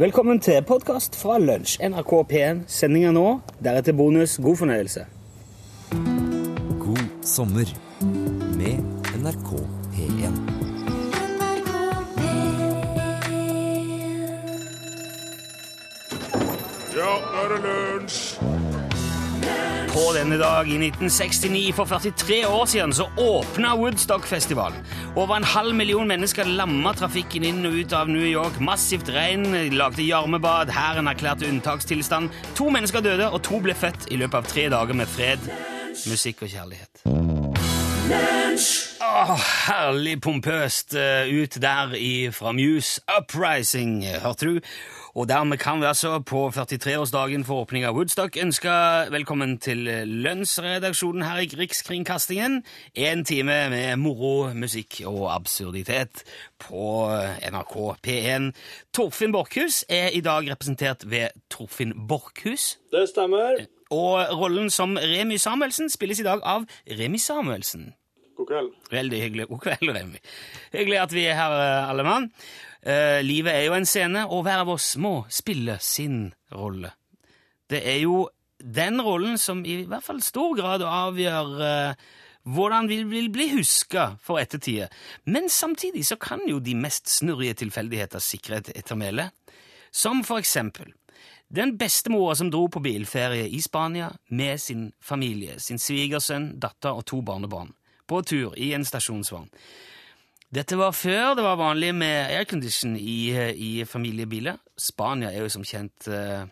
[0.00, 2.60] Velkommen til podkast fra Lunsj, NRK P1.
[2.72, 3.24] Sendinga nå,
[3.60, 4.38] deretter bonus.
[4.40, 5.02] God fornøyelse.
[6.80, 7.68] God sommer
[8.56, 8.80] med
[9.20, 9.50] NRK
[9.92, 10.40] P1.
[16.96, 18.40] Ja, nå er det lunsj!
[19.90, 24.78] På denne dag i 1969, for 43 år siden, så åpna Woodstock-festivalen.
[25.16, 28.60] Over en halv million mennesker lamma trafikken inn og ut av New York.
[28.62, 32.30] Massivt regn lagde gjørmebad, hæren erklærte unntakstilstand.
[32.54, 35.50] To mennesker døde, og to ble født i løpet av tre dager med fred,
[36.06, 37.02] musikk og kjærlighet.
[39.10, 39.34] Oh,
[39.66, 43.02] herlig pompøst eh, ut der i, fra Muse.
[43.10, 44.72] Uprising, hørte du?
[45.14, 48.70] Og dermed kan vi altså på 43-årsdagen for åpning av Woodstock ønske
[49.10, 52.60] velkommen til lønnsredaksjonen her i Rikskringkastingen.
[52.94, 56.22] En time med moro, musikk og absurditet
[56.62, 57.10] på
[57.42, 57.74] NRK
[58.06, 58.50] P1.
[58.94, 62.76] Torfinn Borchhus er i dag representert ved Torfinn Borchhus.
[62.94, 63.66] Det stemmer.
[63.90, 67.90] Og rollen som Remy Samuelsen spilles i dag av Remy Samuelsen.
[68.38, 68.74] God kveld.
[68.94, 69.50] Veldig hyggelig.
[69.50, 70.22] God kveld, Remi.
[70.72, 72.30] Hyggelig at vi er her, alle mann.
[72.82, 76.94] Eh, livet er jo en scene, og hver av oss må spille sin rolle.
[77.70, 78.28] Det er jo
[78.60, 82.06] den rollen som i hvert fall stor grad avgjør eh,
[82.48, 84.88] hvordan vi vil bli huska for ettertida.
[85.24, 89.30] Men samtidig så kan jo de mest snurrige tilfeldigheter sikre et ettermæle.
[89.92, 90.92] Som for eksempel
[91.50, 97.06] den bestemora som dro på bilferie i Spania med sin familie, sin svigersønn, datter og
[97.10, 97.72] to barnebarn
[98.06, 99.48] på tur i en stasjonsvogn.
[100.50, 104.58] Dette var før det var vanlig med aircondition i, i familiebiler.
[104.74, 106.42] Spania er jo som kjent uh,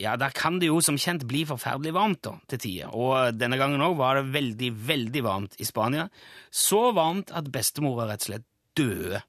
[0.00, 2.94] Ja, der kan det jo som kjent bli forferdelig varmt da, til tider.
[2.96, 6.08] Og denne gangen òg var det veldig, veldig varmt i Spania.
[6.48, 9.20] Så varmt at bestemora rett og slett døde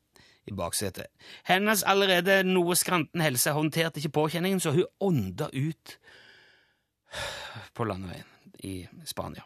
[0.47, 1.11] i baksetet.
[1.49, 5.97] Hennes allerede noe skranten helse håndterte ikke påkjenningen, så hun ånda ut
[7.75, 8.31] på landeveien
[8.63, 9.43] i Spania.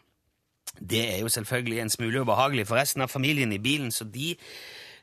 [0.80, 4.32] Det er jo selvfølgelig en smule ubehagelig for resten av familien i bilen, så de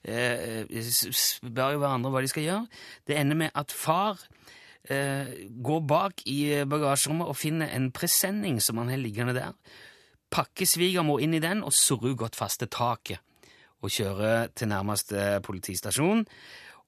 [0.03, 2.81] eh, spør jo hverandre hva de skal gjøre.
[3.07, 4.19] Det ender med at far
[4.89, 5.31] eh,
[5.63, 9.55] går bak i bagasjerommet og finner en presenning som han har liggende der.
[10.31, 13.19] Pakker svigermor inn i den og surrer godt fast til taket
[13.81, 16.25] og kjører til nærmeste politistasjon.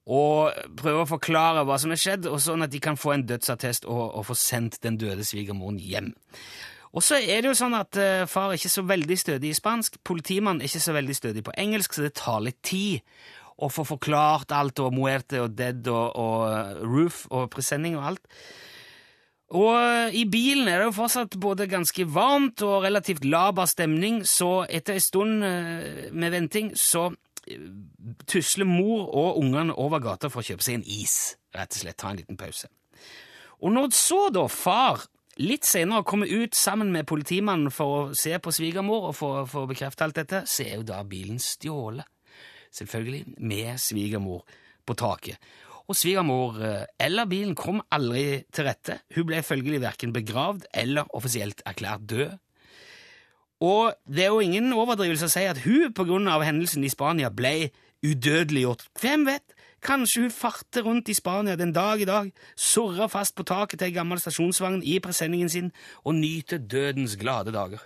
[0.04, 3.24] Og prøver å forklare hva som er skjedd, og sånn at de kan få en
[3.26, 6.12] dødsattest og, og få sendt den døde svigermoren hjem.
[6.94, 9.56] Og så er det jo sånn at uh, far er ikke så veldig stødig i
[9.56, 13.02] spansk, politimannen er ikke så veldig stødig på engelsk, så det tar litt tid
[13.54, 18.38] å få forklart alt, og muerte og dead og, og roof og presenning og alt.
[19.54, 24.22] Og uh, i bilen er det jo fortsatt både ganske varmt og relativt laber stemning,
[24.26, 25.44] så etter en stund
[26.14, 27.10] med venting så
[28.30, 31.98] tusler mor og ungene over gata for å kjøpe seg en is, rett og slett
[32.00, 32.70] ta en liten pause.
[33.64, 35.04] Og når så da far
[35.40, 39.68] litt senere kommer ut sammen med politimannen for å se på svigermor og for å
[39.70, 42.06] bekrefte alt dette, så er jo da bilen stjålet.
[42.74, 44.42] Selvfølgelig med svigermor
[44.86, 45.38] på taket.
[45.84, 46.56] Og svigermor
[46.98, 48.98] eller bilen kom aldri til rette.
[49.14, 52.38] Hun ble følgelig verken begravd eller offisielt erklært død.
[53.64, 56.92] Og det er jo ingen overdrivelse å si at hun på grunn av hendelsen i
[56.92, 57.70] Spania ble
[58.04, 58.88] udødeliggjort.
[59.00, 59.53] Hvem vet?
[59.84, 63.90] Kanskje hun farter rundt i Spania den dag i dag, surrer fast på taket til
[63.90, 65.66] en gammel stasjonsvogn i presenningen sin
[66.08, 67.84] og nyter dødens glade dager.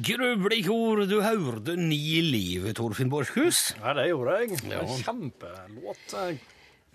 [0.00, 3.74] Grublikord, du hørte Ni livet, Torfinn Borchhus.
[3.82, 4.62] Ja, det gjorde jeg.
[4.62, 6.16] Det er en Kjempelåt.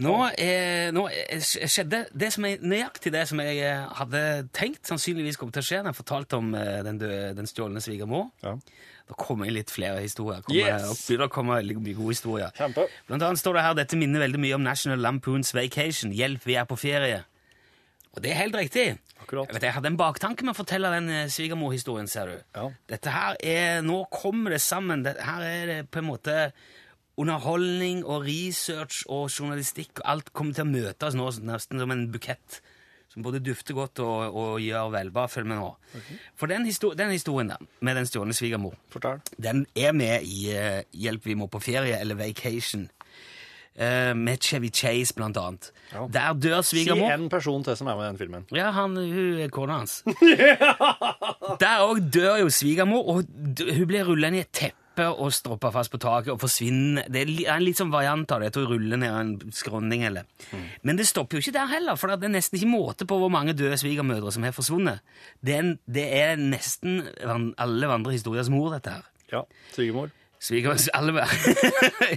[0.03, 4.23] Nå, er, nå er, skjedde det som er nøyaktig det som jeg eh, hadde
[4.55, 8.27] tenkt sannsynligvis kom til å skje jeg fortalte om eh, den, døde, den stjålne svigermor.
[8.43, 8.57] Ja.
[9.05, 10.41] Da kommer inn litt flere historier.
[10.43, 11.05] Kommer, Yes!
[11.07, 12.51] begynner å komme veldig mye gode historier.
[12.57, 12.89] Kjempe.
[13.07, 16.11] Blant annet står det her dette minner veldig mye om National Lampoons Vacation.
[16.15, 17.23] Hjelp, vi er på ferie.
[18.15, 18.87] Og det er helt riktig.
[19.21, 19.47] Akkurat.
[19.47, 22.37] Jeg, vet, jeg hadde en baktanke med å fortelle den eh, svigermorhistorien, ser du.
[22.57, 22.65] Ja.
[22.91, 25.05] Dette her er, Nå kommer det sammen.
[25.05, 26.35] Det, her er det på en måte
[27.21, 32.07] underholdning og research og journalistikk og alt kommer til å møtes nå nesten som en
[32.11, 32.61] bukett
[33.15, 35.11] som både dufter godt og, og gjør vel.
[35.15, 35.69] Bare følg med nå.
[36.35, 39.23] For den, histo den historien der, med den stjålne svigermor, Fortal.
[39.39, 42.89] den er med i uh, Hjelp, vi må på ferie, eller Vacation.
[43.75, 45.71] Uh, med Chevy Chase, blant annet.
[45.93, 46.03] Ja.
[46.11, 47.07] Der dør svigermor.
[47.07, 48.47] Si en person til som er med i den filmen.
[48.55, 50.01] Ja, han, hun er kona hans.
[51.63, 55.31] Der òg dør jo svigermor, og hun blir rulla ned i et teppe teppe og
[55.33, 57.07] stropper fast på taket og forsvinner.
[57.11, 60.25] Det er en litt sånn variant av det, Jeg tror ruller ned en skråning eller.
[60.83, 63.29] Men det stopper jo ikke der heller, for det er nesten ikke måte på hvor
[63.29, 65.01] mange døde svigermødre som har forsvunnet.
[65.41, 67.03] Det er, det er nesten
[67.57, 69.05] alle vandrehistoriers mor, dette her.
[69.31, 69.43] Ja.
[69.73, 70.09] Svigermor.
[70.39, 71.27] Svigermor alle,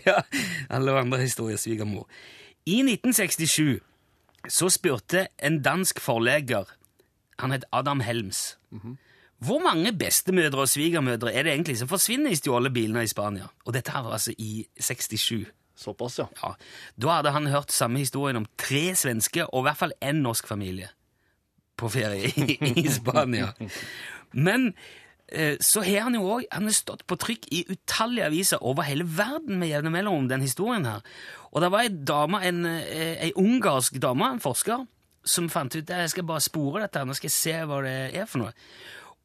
[0.07, 0.23] ja,
[0.71, 2.07] alle vandrehistorier svigermor.
[2.67, 3.81] I 1967
[4.49, 6.69] så spurte en dansk forleger,
[7.39, 8.59] han het Adam Helms,
[9.39, 13.47] hvor mange bestemødre og svigermødre er det egentlig som forsvinner i stjålne biler i Spania?
[13.65, 15.47] Og dette her var altså i 67.
[15.79, 16.27] Såpass, ja.
[16.43, 16.55] Ja,
[16.99, 20.49] da hadde han hørt samme historien om tre svenske og i hvert fall en norsk
[20.51, 20.91] familie
[21.79, 23.53] på ferie i, i Spania.
[24.35, 24.73] Men
[25.31, 28.89] eh, så har han jo òg Han har stått på trykk i utallige aviser over
[28.89, 31.07] hele verden med jevne mellomrom, den historien her.
[31.53, 34.83] Og det var ei dame, en, eh, ei ungarsk dame, en forsker,
[35.29, 37.99] som fant ut at jeg skal bare spore dette, nå skal jeg se hva det
[38.19, 38.55] er for noe.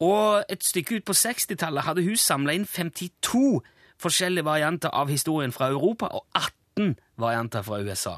[0.02, 3.62] Og et stykke ut på 60-tallet hadde hun samla inn 52
[4.02, 8.16] forskjellige varianter av historien fra Europa og 18 varianter fra USA.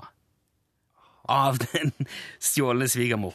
[1.28, 1.92] Av den
[2.40, 3.34] stjålne svigermor.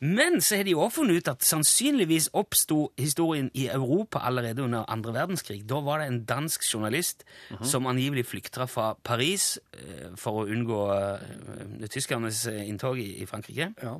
[0.00, 4.88] Men så har de også funnet ut at sannsynligvis oppsto historien i Europa allerede under
[4.88, 5.60] andre verdenskrig.
[5.68, 7.24] Da var det en dansk journalist
[7.62, 13.72] som angivelig flykta fra Paris eh, for å unngå eh, tyskernes inntog i, i Frankrike.
[13.82, 13.98] Ja.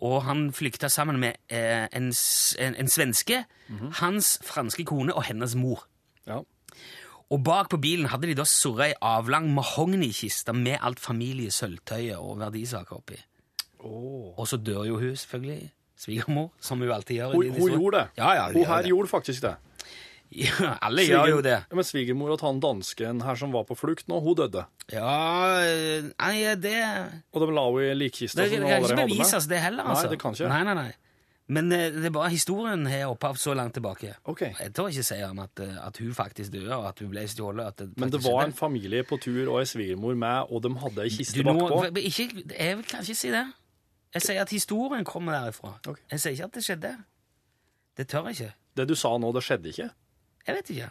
[0.00, 2.08] Og han flykta sammen med eh, en,
[2.58, 3.44] en, en svenske,
[4.00, 5.86] hans franske kone og hennes mor.
[6.26, 6.40] ja.
[7.30, 12.40] Og bak på bilen hadde de da surra ei avlang mahognykiste med alt familiesølvtøyet og
[12.40, 13.18] verdisaker oppi.
[13.78, 14.32] Oh.
[14.34, 15.70] Og så dør jo hun, selvfølgelig.
[16.00, 17.36] Svigermor, som hun alltid gjør.
[17.36, 18.06] Hun, hun gjorde det.
[18.18, 18.90] Ja, ja, hun hun her det.
[18.90, 19.54] gjorde faktisk det.
[20.40, 21.56] Ja, alle gjør jo det.
[21.74, 24.62] Men svigermor og han dansken her som var på flukt nå, hun døde.
[24.92, 25.14] Ja,
[26.20, 26.74] nei, det
[27.34, 29.88] Og de la henne i likkista Det som kan de ikke bevises, det heller.
[29.90, 30.06] altså.
[30.06, 30.50] Nei, det kan ikke.
[30.52, 30.90] Nei, nei, nei.
[31.50, 34.12] Men eh, det er bare historien har opphav så langt tilbake.
[34.30, 34.44] Ok.
[34.46, 37.24] Jeg tør ikke si om at, eh, at hun faktisk døde, og at hun ble
[37.26, 37.66] stjålet.
[37.66, 38.52] at det Men det var skjedde.
[38.52, 41.80] en familie på tur og ei svigermor med, og de hadde ei kiste bakpå.
[41.98, 43.46] ikke, jeg kan ikke si det.
[44.14, 45.74] Jeg sier at historien kommer derifra.
[45.88, 45.98] Ok.
[46.10, 46.92] Jeg sier ikke at det skjedde.
[47.98, 48.52] Det tør jeg ikke.
[48.76, 49.90] Det du sa nå, det skjedde ikke?
[50.46, 50.90] Jeg vet ikke.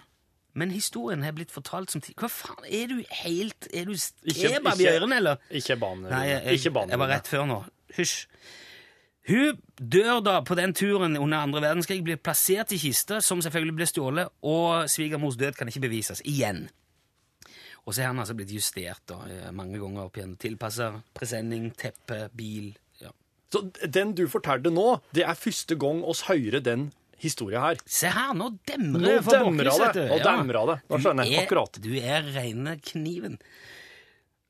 [0.60, 2.16] Men historien har blitt fortalt som tid.
[2.20, 3.94] Hva faen, er du helt Er du
[4.34, 5.44] kebab i ørene, eller?
[5.54, 6.02] Ikke bann.
[6.10, 6.90] Nei, jeg, ikke bann.
[6.90, 7.60] jeg var rett før nå.
[7.98, 8.18] Hysj.
[9.30, 13.76] Hun dør da på den turen under andre verdenskrig, blir plassert i kiste, som selvfølgelig
[13.78, 16.24] ble stjålet, og svigermors død kan ikke bevises.
[16.26, 16.66] Igjen.
[17.86, 20.34] Og så er han altså blitt justert da, eh, mange ganger opp igjen.
[20.42, 22.72] Tilpassa presenning, teppe, bil.
[23.02, 23.14] Ja.
[23.54, 26.90] Så den du fortalte nå, det er første gang oss hører den
[27.22, 27.82] historia her.
[27.86, 30.06] Se her, nå demrer det for det.
[30.10, 30.78] Nå demra det.
[30.90, 31.82] Nå skjønner jeg akkurat.
[31.84, 33.38] Du er reine kniven.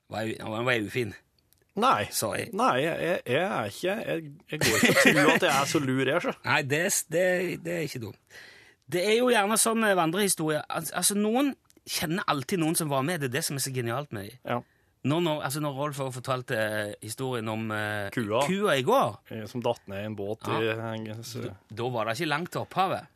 [0.10, 1.14] Var jeg- var jeg ufin.
[1.80, 2.08] Nei.
[2.12, 2.50] Sorry.
[2.54, 6.02] Nei, jeg, jeg, er ikke jeg, jeg går ikke til at jeg er så lur,
[6.10, 6.34] jeg, så.
[6.46, 6.82] Nei, det,
[7.14, 7.26] det,
[7.64, 8.40] det er ikke dumt.
[8.90, 9.96] Det er jo gjerne sånn vandrehistorie.
[10.02, 10.66] vandrehistorier.
[10.70, 11.54] Al altså, noen
[11.90, 13.22] kjenner alltid noen som var med.
[13.22, 14.40] Det er det som er så genialt med dem.
[14.50, 14.60] Ja.
[15.08, 18.42] Når, når, altså, når Rolf fortalte eh, historien om eh, Kua.
[18.76, 19.14] i går,
[19.48, 23.08] Som datt ned i en båt i så- da var det ikke langt til opphavet.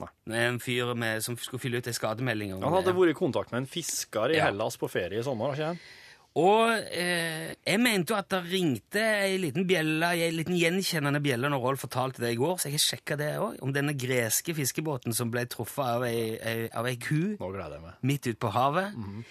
[0.00, 0.08] Nei.
[0.48, 2.50] En fyr med, som skulle fylle ut en skademelding.
[2.62, 4.46] Han hadde vært i kontakt med en fisker i Ja.
[4.50, 5.52] Hellas på ferie i sommer.
[5.52, 5.78] ikke han?
[6.36, 11.48] Og eh, jeg mente jo at det ringte ei liten bjelle, ei liten gjenkjennende bjelle
[11.48, 14.52] når Rolf fortalte det i går, så jeg har sjekka det òg, om denne greske
[14.54, 17.36] fiskebåten som ble truffet av ei, ei, av ei ku
[18.02, 18.92] midt ute på havet.
[18.92, 19.22] Eh,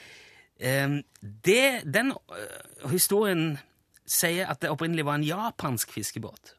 [0.60, 3.57] det, den øh, historien
[4.06, 6.56] sier at det opprinnelig var en japansk fiskebåt.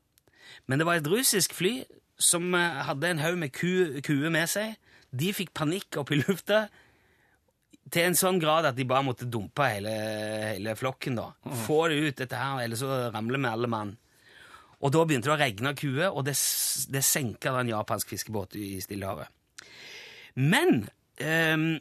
[0.67, 1.79] Men det var et russisk fly
[2.19, 4.75] som eh, hadde en haug med ku, kuer med seg.
[5.17, 6.67] De fikk panikk opp i lufta
[7.93, 9.93] til en sånn grad at de bare måtte dumpe hele,
[10.57, 11.19] hele flokken.
[11.21, 11.31] da.
[11.67, 13.95] Få det ut, dette her, ellers så ramler vi alle mann.
[14.85, 16.35] Og da begynte det å regne kuer, og det,
[16.93, 19.31] det senka en japansk fiskebåt i Stillehavet.
[20.37, 20.83] Men
[21.23, 21.79] ehm,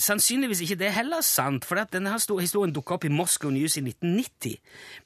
[0.00, 4.56] sannsynligvis ikke det heller sant, for denne historien dukka opp i Moscow News i 1990.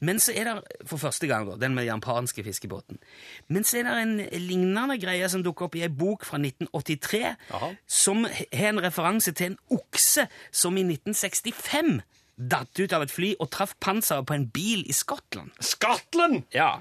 [0.01, 3.01] Men så er det for første gang, den med den japanske fiskebåten.
[3.49, 4.17] Men så er det en
[4.49, 7.73] lignende greie som dukker opp i ei bok fra 1983, Aha.
[7.87, 11.99] som har en referanse til en okse som i 1965
[12.39, 15.51] datt ut av et fly og traff panseret på en bil i Skottland.
[15.61, 16.45] Skottland?!
[16.55, 16.79] Ja.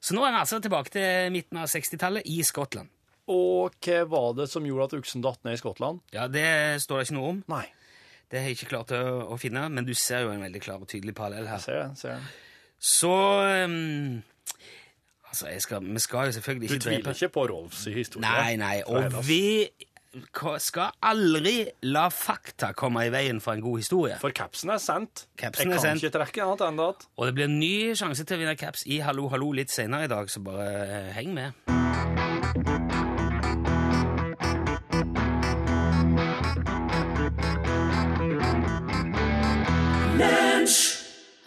[0.00, 2.90] Så nå er vi altså tilbake til midten av 60-tallet i Skottland.
[3.30, 6.00] Og hva var det som gjorde at oksen datt ned i Skottland?
[6.16, 6.46] Ja, Det
[6.82, 7.42] står det ikke noe om.
[7.52, 7.66] Nei,
[8.30, 9.02] Det har jeg ikke klart å,
[9.34, 11.58] å finne, men du ser jo en veldig klar og tydelig parallell her.
[11.62, 11.96] ser jeg.
[11.98, 12.20] ser jeg.
[12.80, 13.10] Så
[13.66, 14.22] um,
[15.30, 18.26] Altså, jeg skal, vi skal jo selvfølgelig Du ikke tviler drepe ikke på Rolfs historie?
[18.26, 19.68] Nei, nei, og vi
[20.58, 21.52] skal aldri
[21.86, 24.16] la fakta komme i veien for en god historie.
[24.18, 25.28] For capsen er sendt.
[25.38, 26.02] Capsen jeg er kan sendt.
[26.02, 26.88] ikke trekke annet enn det.
[27.14, 30.08] Og det blir en ny sjanse til å vinne caps i Hallo Hallo litt senere
[30.08, 32.19] i dag, så bare eh, heng med.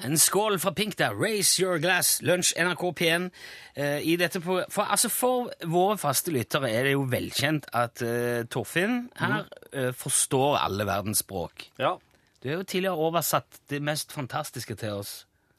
[0.04, 1.14] En skål fra Pink der.
[1.16, 2.18] Raise your glass.
[2.22, 3.28] Lunsj NRK P1.
[3.80, 8.02] Eh, i dette på, for, altså for våre faste lyttere er det jo velkjent at
[8.06, 11.70] eh, Torfinn her eh, forstår alle verdens språk.
[11.80, 11.96] Ja.
[12.44, 15.14] Du har jo tidligere oversatt det mest fantastiske til oss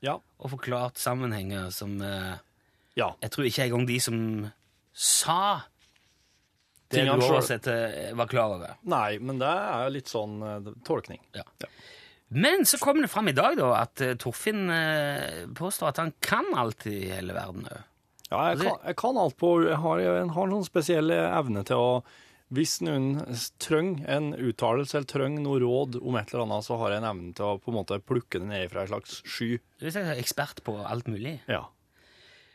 [0.04, 0.18] Ja.
[0.38, 2.34] og forklart sammenhenger som eh,
[3.00, 3.08] ja.
[3.24, 4.18] Jeg tror ikke engang de som
[4.92, 5.62] sa
[6.92, 7.72] det du oversatte,
[8.14, 8.76] var klar over.
[8.86, 11.18] Nei, men det er litt sånn eh, tolkning.
[11.34, 11.42] Ja.
[12.28, 16.12] Men så kom det fram i dag da, at eh, Torfinn eh, påstår at han
[16.24, 17.66] kan alt i hele verden.
[17.68, 17.82] òg.
[18.30, 21.60] Ja, jeg kan, jeg kan alt på Jeg har, jeg har en sånn spesiell evne
[21.68, 21.90] til å
[22.56, 23.20] Hvis noen
[23.62, 27.10] trenger en uttalelse eller trenger noe råd om et eller annet, så har jeg en
[27.12, 29.58] evne til å på en måte plukke det ned fra en slags sky.
[29.80, 31.38] Du er ekspert på alt mulig.
[31.50, 31.66] Ja.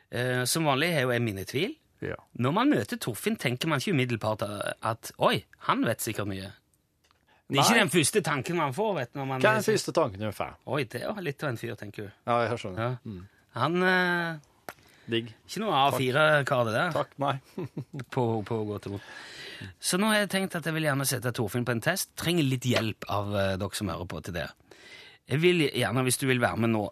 [0.09, 1.75] Uh, som vanlig har jo jeg mine tvil.
[2.01, 2.17] ja.
[2.33, 6.53] Når man møter Torfinn, tenker man ikke umiddelbart at oi, han vet sikkert mye.
[7.49, 8.91] Det er ikke den første tanken man får.
[8.99, 10.53] vet når man Hva er den første tanken du får?
[10.69, 12.11] Oi, det var litt av en fyr, tenker du.
[12.29, 12.99] Ja, jeg skjønner.
[13.01, 13.15] Ja.
[13.57, 14.75] Han eh,
[15.09, 15.31] Digg.
[15.47, 16.91] Ikke noe A4-kar, det der.
[16.93, 17.35] Takk, nei.
[18.13, 19.09] på, på godt og vondt.
[19.81, 22.11] Så nå har jeg tenkt at jeg vil gjerne sette Torfinn på en test.
[22.19, 24.45] Trenger litt hjelp av eh, dere som hører på til det.
[25.29, 26.85] Jeg vil gjerne, hvis du vil være med nå,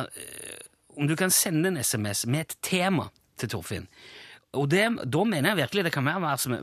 [0.00, 0.64] eh,
[0.98, 3.86] om du kan sende en SMS med et tema til Torfinn.
[4.58, 6.56] Og det, da mener jeg virkelig det kan være hva som,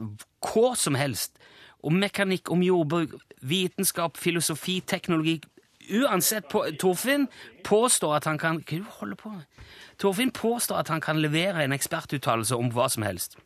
[0.49, 1.37] hva som helst.
[1.85, 3.13] Om mekanikk, om jordbruk,
[3.45, 5.39] vitenskap, filosofi, teknologi.
[5.85, 7.27] Uansett, på, Torfinn
[7.63, 9.65] påstår at han kan Hva du holder på med?
[10.01, 13.37] Torfinn påstår at han kan levere en ekspertuttalelse om hva som helst.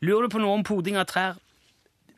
[0.00, 1.40] Lurer du på noe om poding av trær,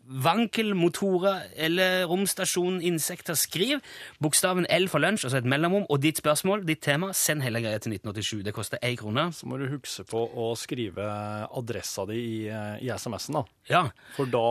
[0.05, 3.81] vankel, motorer eller romstasjon, insekter, skriv
[4.23, 7.81] bokstaven L for lunsj, altså et mellomrom, og ditt spørsmål, ditt tema, send hele greia
[7.81, 8.45] til 1987.
[8.45, 9.31] Det koster én krone.
[9.33, 11.09] Så må du huske på å skrive
[11.49, 13.45] adressa di i, eh, i SMS-en, da.
[13.71, 13.85] Ja,
[14.17, 14.47] For da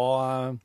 [0.49, 0.61] eh,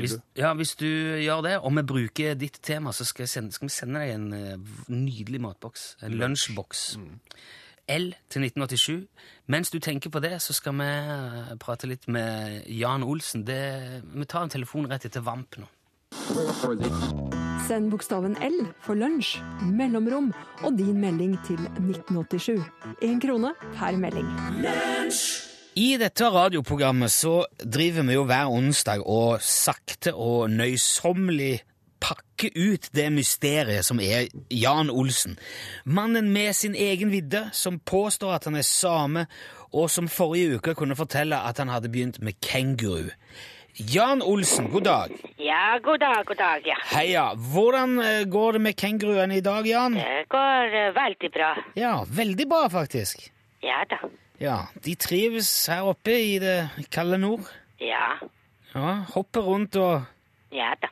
[0.00, 3.34] hvis, du ja, hvis du gjør det, og vi bruker ditt tema, så skal, jeg
[3.34, 5.96] sende, skal vi sende deg en eh, nydelig matboks.
[6.06, 6.88] En lunsjboks.
[7.88, 9.06] L til 1987.
[9.46, 13.46] Mens du tenker på det, så skal vi eh, prate litt med Jan Olsen.
[13.46, 15.70] Det, vi tar en telefon rett etter Vamp nå.
[17.66, 19.36] Send bokstaven L for lunsj,
[19.66, 22.62] mellomrom og din melding til 1987.
[23.02, 24.30] Én krone per melding.
[25.76, 31.58] I dette radioprogrammet så driver vi jo hver onsdag og sakte og nøysommelig
[32.00, 35.36] pakker ut det mysteriet som er Jan Olsen.
[35.84, 39.26] Mannen med sin egen vidde, som påstår at han er same,
[39.76, 43.12] og som forrige uke kunne fortelle at han hadde begynt med kenguru.
[43.76, 45.16] Jan Olsen, god dag.
[45.36, 46.80] Ja, god dag, god dag, ja.
[46.96, 47.30] Heia.
[47.52, 50.00] Hvordan eh, går det med kenguruene i dag, Jan?
[50.00, 51.56] Det går eh, veldig bra.
[51.76, 53.28] Ja, veldig bra, faktisk.
[53.60, 54.00] Ja da.
[54.40, 57.46] Ja, De trives her oppe i det kalde nord.
[57.80, 58.18] Ja,
[58.74, 60.04] Ja, Hopper rundt og
[60.52, 60.88] ja da.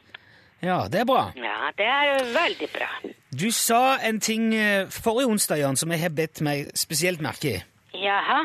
[0.64, 1.26] Ja, det er bra.
[1.36, 2.88] Ja, det er veldig bra.
[3.36, 7.50] Du sa en ting eh, forrige onsdag, Jan, som jeg har bedt meg spesielt merke
[7.58, 7.62] i.
[8.00, 8.38] Jaha.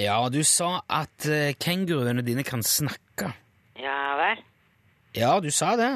[0.00, 3.34] Ja, du sa at eh, kenguruene dine kan snakke.
[3.76, 4.40] Ja vel.
[5.16, 5.90] Ja, du sa det.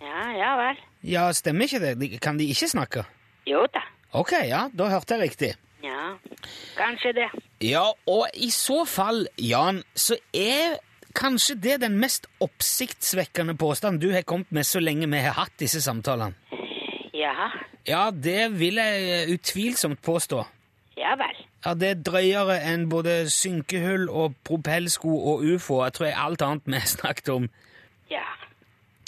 [0.00, 0.78] Ja, ja vel.
[1.02, 2.20] Ja, stemmer ikke det?
[2.22, 3.04] Kan de ikke snakke?
[3.50, 3.82] Jo da.
[4.14, 5.52] Ok, ja, da hørte jeg riktig.
[6.10, 6.36] Ja,
[6.78, 7.28] kanskje det.
[7.62, 10.78] Ja, og i så fall, Jan, så er
[11.14, 15.56] kanskje det den mest oppsiktsvekkende påstanden du har kommet med så lenge vi har hatt
[15.60, 16.34] disse samtalene.
[17.14, 17.50] Jaha.
[17.88, 20.44] Ja, det vil jeg eh, utvilsomt påstå.
[20.96, 21.36] Ja vel.
[21.64, 25.82] Ja, Det er drøyere enn både synkehull og propellsko og ufo.
[25.84, 27.48] Jeg tror jeg alt annet vi har snakket om.
[28.10, 28.24] Ja,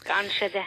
[0.05, 0.65] kanskje det.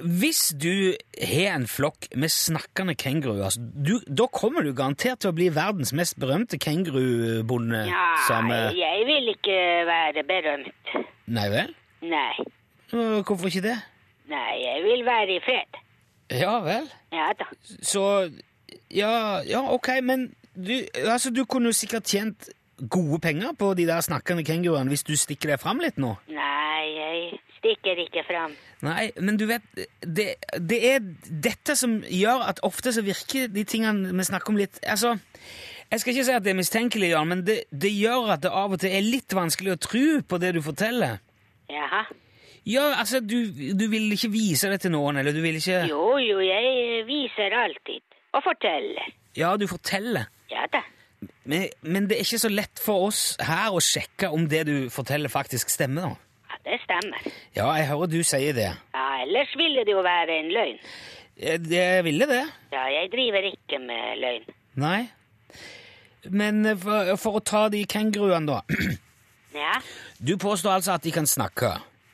[0.00, 3.60] Hvis du har en flokk med snakkende kenguruer, altså,
[4.08, 7.82] da kommer du garantert til å bli verdens mest berømte kengurubonde.
[7.90, 9.58] Ja, som, eh, jeg vil ikke
[9.88, 10.94] være berømt.
[11.26, 11.74] Nei vel?
[12.02, 12.46] Nei.
[12.90, 13.78] Hvorfor ikke det?
[14.30, 15.80] Nei, jeg vil være i fred.
[16.30, 16.86] Ja vel.
[17.14, 17.46] Ja da.
[17.82, 18.30] Så
[18.90, 20.72] Ja, ja ok, men du,
[21.06, 22.48] altså, du kunne jo sikkert tjent
[22.90, 26.16] gode penger på de der snakkende kenguruene hvis du stikker deg fram litt nå.
[26.28, 28.54] Nei, jeg stikker ikke fram.
[28.86, 29.64] Nei, men du vet,
[30.00, 34.60] det, det er dette som gjør at ofte så virker de tingene vi snakker om
[34.60, 35.16] litt Altså,
[35.90, 38.52] jeg skal ikke si at det er mistenkelig, Jan, men det, det gjør at det
[38.54, 41.18] av og til er litt vanskelig å tro på det du forteller.
[41.72, 42.04] Jaha.
[42.66, 43.38] Ja, altså, du,
[43.78, 47.54] du vil ikke vise det til noen, eller du vil ikke Jo, jo, jeg viser
[47.54, 48.02] alltid.
[48.34, 49.12] Og forteller.
[49.38, 50.26] Ja, du forteller.
[50.50, 50.82] Ja da.
[51.46, 54.74] Men, men det er ikke så lett for oss her å sjekke om det du
[54.92, 56.10] forteller, faktisk stemmer.
[56.10, 56.25] da.
[56.66, 57.26] Ja, det stemmer.
[57.54, 58.70] Ja, jeg hører du sier det.
[58.94, 60.78] Ja, ellers ville det jo være en løgn.
[61.70, 62.42] Det ville det.
[62.72, 64.46] Ja, jeg driver ikke med løgn.
[64.82, 65.02] Nei.
[66.30, 68.62] Men eh, for, for å ta de kenguruene, da.
[69.56, 69.78] Ja,
[70.20, 71.70] Du påstår altså at de kan snakke.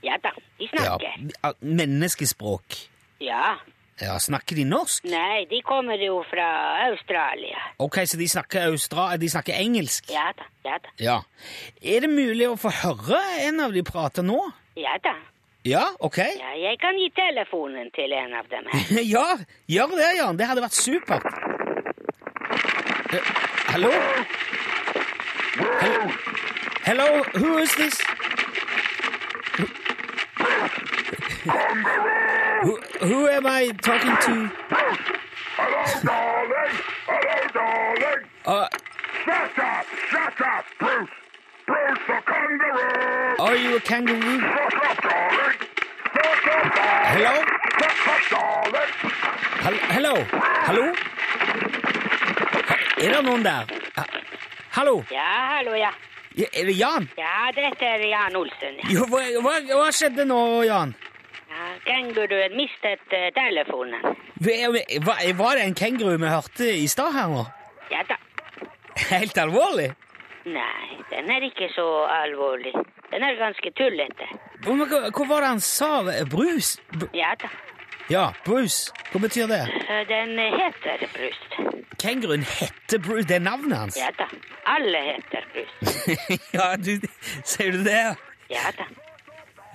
[0.07, 0.31] ja da,
[0.61, 1.57] de Ja, snakker.
[1.63, 2.77] Menneskespråk.
[3.25, 3.57] Ja,
[4.01, 5.05] Ja, Snakker de norsk?
[5.05, 6.47] Nei, de kommer jo fra
[6.89, 7.59] Australia.
[7.79, 10.09] Ok, Så de snakker, austra de snakker engelsk?
[10.11, 11.19] Ja da, ja da, Ja.
[11.83, 14.41] Er det mulig å få høre en av de prate nå?
[14.77, 15.15] ja da.
[15.65, 16.17] Ja, ok.
[16.19, 19.03] Ja, jeg kan gi telefonen til en av dem her.
[19.15, 19.37] Ja,
[19.71, 20.37] gjør det, Jan.
[20.41, 21.23] Det hadde vært supert.
[23.71, 23.93] Hallo?
[25.53, 25.71] Hallo?
[25.81, 26.11] Hello?
[26.85, 27.23] Hello?
[27.39, 28.01] Who is this?
[31.45, 34.51] Who, who am I talking to?
[35.57, 36.77] Hello, darling!
[37.07, 38.25] Hello, darling!
[38.47, 38.69] Uh,
[39.25, 39.87] Shut up!
[40.09, 41.11] Shut up, Bruce!
[41.67, 43.37] Bruce the kangaroo!
[43.41, 44.39] are you a kangaroo?
[44.39, 45.59] Shut up, darling!
[46.15, 47.11] Shut up, darling!
[47.11, 47.35] Hello?
[47.81, 48.93] Shut up, darling!
[49.65, 50.15] Hall- Hello?
[50.69, 50.85] Hallo?
[53.03, 53.67] Er det noen der?
[53.97, 54.07] Ha-
[54.79, 55.05] Hallo?
[55.11, 55.91] Ja, hallo, ja.
[56.39, 57.09] Ja, Er det Jan?
[57.19, 58.79] Ja, dette er Jan Olsen.
[58.95, 60.95] Jo, hva, hva, hva skjedde nå, Jan?
[61.87, 64.03] Kenguruen mistet eh, telefonen.
[64.43, 67.45] Var det en kenguru vi hørte i stad her nå?
[67.93, 68.17] Ja da.
[69.11, 69.91] Helt alvorlig?
[70.45, 72.73] Nei, den er ikke så alvorlig.
[73.13, 74.27] Den er ganske tullete.
[74.65, 75.91] Hva, hva var det han sa?
[76.31, 76.77] Brus?
[76.97, 77.51] B Ja da.
[78.11, 78.93] ja, Bruce.
[79.13, 79.61] Hva betyr det?
[79.89, 81.69] Eh, Den heter Bruce.
[82.03, 83.29] Kenguruen heter Bruce.
[83.29, 83.99] Det er navnet hans?
[84.01, 84.27] Ja da.
[84.67, 86.17] Alle heter Bruce.
[86.57, 86.97] ja, du,
[87.45, 88.01] sier du det?
[88.51, 88.89] Ja da.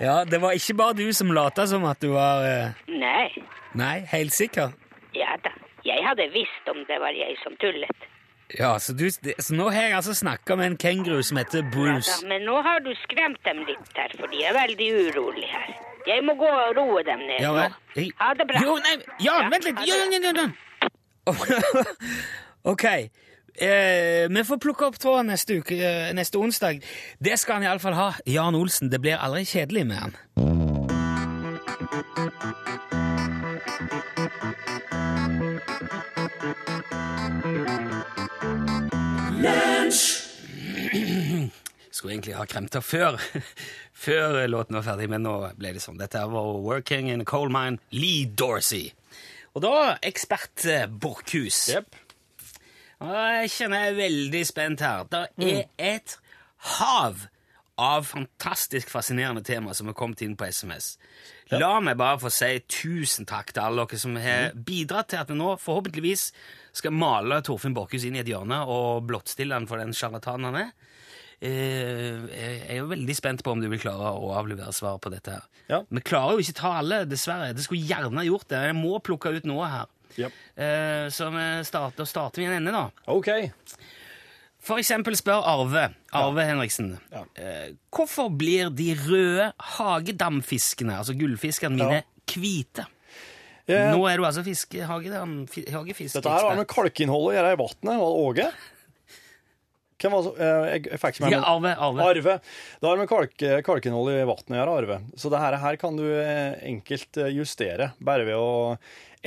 [0.00, 3.30] Ja, det var ikke bare du som lata som at du var eh, Nei.
[3.74, 4.70] Nei, helt sikker?
[5.16, 5.50] Ja da.
[5.86, 8.06] Jeg hadde visst om det var jeg som tullet.
[8.58, 12.08] Ja, så, du, så nå har jeg altså snakka med en kenguru som heter Bruce.
[12.08, 15.50] Ja da, men nå har du skremt dem litt her, for de er veldig urolige
[15.52, 15.74] her.
[16.08, 17.74] Jeg må gå og roe dem ned Ja vel?
[17.98, 18.12] Jeg...
[18.22, 18.62] Ha det bra.
[18.64, 19.82] Jo, nei, ja, Ja, vent litt!
[19.84, 20.48] Ja, ja, ja, ja.
[22.72, 22.84] Ok.
[23.60, 26.84] Eh, vi får plukke opp tråden neste, uke, eh, neste onsdag.
[27.18, 28.12] Det skal han iallfall ha.
[28.24, 28.90] Jan Olsen.
[28.90, 30.14] Det blir aldri kjedelig med han.
[41.90, 43.18] Skulle egentlig ha kremta før,
[44.06, 45.98] før låten var ferdig, men nå ble det sånn.
[45.98, 48.92] Dette var 'Working in a Coal Mine', Lee Dorsey.
[49.56, 51.66] Og da ekspert eh, Borchhus.
[51.74, 51.96] Jepp.
[53.00, 55.04] Jeg kjenner jeg er veldig spent her.
[55.10, 56.16] Det er et
[56.78, 57.26] hav
[57.78, 60.96] av fantastisk fascinerende tema som har kommet inn på SMS.
[61.54, 65.30] La meg bare få si tusen takk til alle dere som har bidratt til at
[65.30, 66.24] vi nå forhåpentligvis
[66.76, 70.58] skal male Torfinn Borchhus inn i et hjørne og blottstille han for den sjarlatanen han
[70.64, 70.72] er.
[71.38, 75.10] Eh, Jeg er jo veldig spent på om du vil klare å avlevere svar på
[75.14, 75.38] dette.
[75.38, 75.46] her.
[75.70, 75.80] Ja.
[75.88, 77.54] Vi klarer jo ikke ta alle, dessverre.
[77.54, 78.64] Det skulle gjerne gjort det.
[78.72, 79.86] Jeg må plukke ut noe her.
[80.16, 80.32] Jepp.
[80.56, 82.90] Eh, Så vi starter, starter vi en ende, da.
[83.06, 83.28] OK.
[84.68, 87.24] For eksempel spør Arve, Arve Henriksen, Ja.
[87.36, 92.84] eh, hvorfor blir de røde hagedamfiskene, altså gullfiskene mine, hvite?
[93.68, 94.42] Eh, Nå er du altså
[94.88, 96.14] hagedam, hagefisk.
[96.14, 98.00] Dette her har med kalkinnholdet å gjøre i vannet.
[98.00, 98.52] Åge?
[99.98, 102.04] Hvem var det eh, Jeg, jeg fikk med Ja, Arve, Arve.
[102.06, 102.34] Arve.
[102.80, 103.34] Det har med kalk,
[103.66, 104.98] kalkinnholdet i vannet å gjøre, Arve.
[105.18, 106.04] Så det her, her kan du
[106.62, 108.78] enkelt justere bare ved å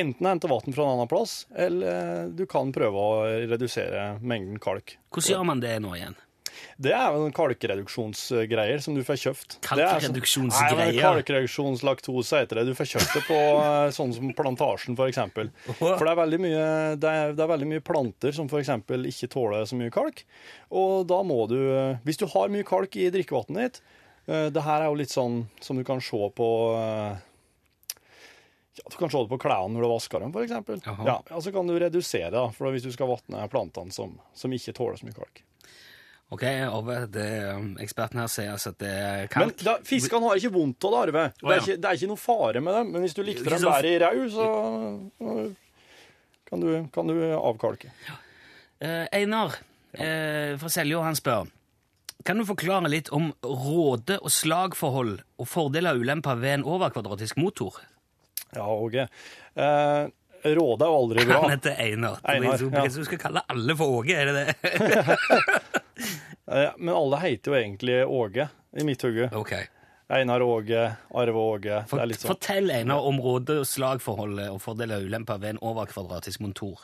[0.01, 4.59] enten hente vann fra en annen plass, eller eh, du kan prøve å redusere mengden
[4.63, 4.97] kalk.
[5.13, 6.17] Hvordan gjør man det nå igjen?
[6.81, 9.55] Det er jo kalkreduksjonsgreier som du får kjøpt.
[9.61, 10.77] Sånn- Kalkreduksjonsgreier?
[10.77, 12.65] Men Kalkreduksjonslaktose heter det.
[12.69, 15.49] Du får kjøpt det på eh, sånn som Plantasjen, for eksempel.
[15.79, 16.65] For det er veldig mye,
[17.01, 20.23] det er, det er veldig mye planter som eksempel ikke tåler så mye kalk.
[20.69, 24.83] Og da må du eh, Hvis du har mye kalk i drikkevannet ditt Det her
[24.83, 26.47] er jo litt sånn som du kan se på
[28.81, 30.85] ja, Du kan se det på klærne når du vasker dem, f.eks.
[31.05, 34.51] Ja, og så kan du redusere, da, for hvis du skal vatne plantene som, som
[34.57, 35.43] ikke tåler så mye kalk.
[36.31, 39.63] Ok, Arve, det, um, eksperten her sier altså at det er Men kalk.
[39.67, 41.23] da, fiskene har ikke vondt av det, Arve.
[41.35, 41.59] Det er, ja.
[41.65, 42.91] ikke, det er ikke noe fare med dem.
[42.93, 44.45] Men hvis du likte dem så- bare i rau, så
[46.49, 47.91] kan du, kan du avkalke.
[48.79, 49.55] Eh, Einar
[49.93, 51.51] eh, fra Seljord han spør
[52.25, 57.37] Kan du forklare litt om råde- og slagforhold og fordeler og ulemper ved en overkvadratisk
[57.37, 57.75] motor?
[58.55, 59.07] Ja, Åge.
[59.55, 60.07] Eh,
[60.43, 61.41] rådet er jo aldri bra.
[61.45, 62.17] Han heter Einar.
[62.23, 62.85] Einar, Du, ja.
[62.87, 65.17] du skal kalle alle for Åge, er det det?
[66.51, 69.29] Eh, men alle heter jo egentlig Åge, i mitt hode.
[69.37, 69.67] Okay.
[70.11, 70.81] Einar Åge,
[71.15, 71.77] Arve Åge.
[71.77, 72.27] Det For, sånn.
[72.33, 76.81] Fortell Einar om råde- og slagforholdet og fordeler og ulemper ved en overkvadratisk motor.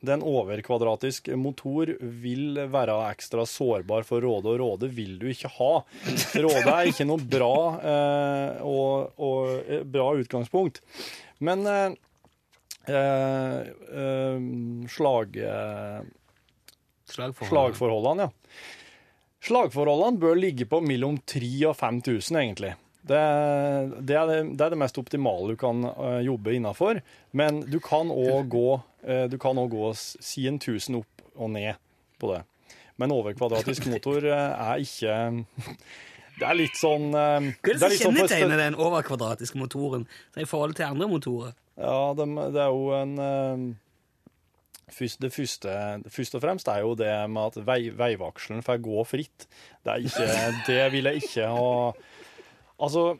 [0.00, 5.72] Den overkvadratisk motor vil være ekstra sårbar for råde, og råde vil du ikke ha.
[6.40, 7.50] Råde er ikke noe bra,
[7.92, 10.80] eh, og, og, eh, bra utgangspunkt.
[11.44, 11.92] Men eh,
[12.88, 14.40] eh, eh,
[14.96, 16.00] slag, eh,
[17.10, 17.50] Slagforhold.
[17.52, 18.56] slagforholdene, ja.
[19.40, 22.72] Slagforholdene bør ligge på mellom 3000 og 5000, egentlig.
[23.10, 23.20] Det,
[24.06, 27.00] det, er det, det er det mest optimale du kan uh, jobbe innafor.
[27.34, 31.74] Men du kan òg gå, uh, gå si en tusen opp og ned
[32.22, 32.44] på det.
[33.00, 35.16] Men overkvadratisk motor uh, er ikke
[36.40, 40.06] Det er litt sånn Hva er det som sånn kjennetegner den overkvadratiske motoren
[40.38, 41.56] i forhold til andre motorer?
[41.80, 43.16] Ja, det er jo en
[44.92, 45.74] først, det første,
[46.12, 49.48] Først og fremst er jo det med at vei, veivakselen får gå fritt.
[49.84, 50.30] Det ikke
[50.68, 51.74] Det vil jeg ikke ha
[52.80, 53.16] Altså,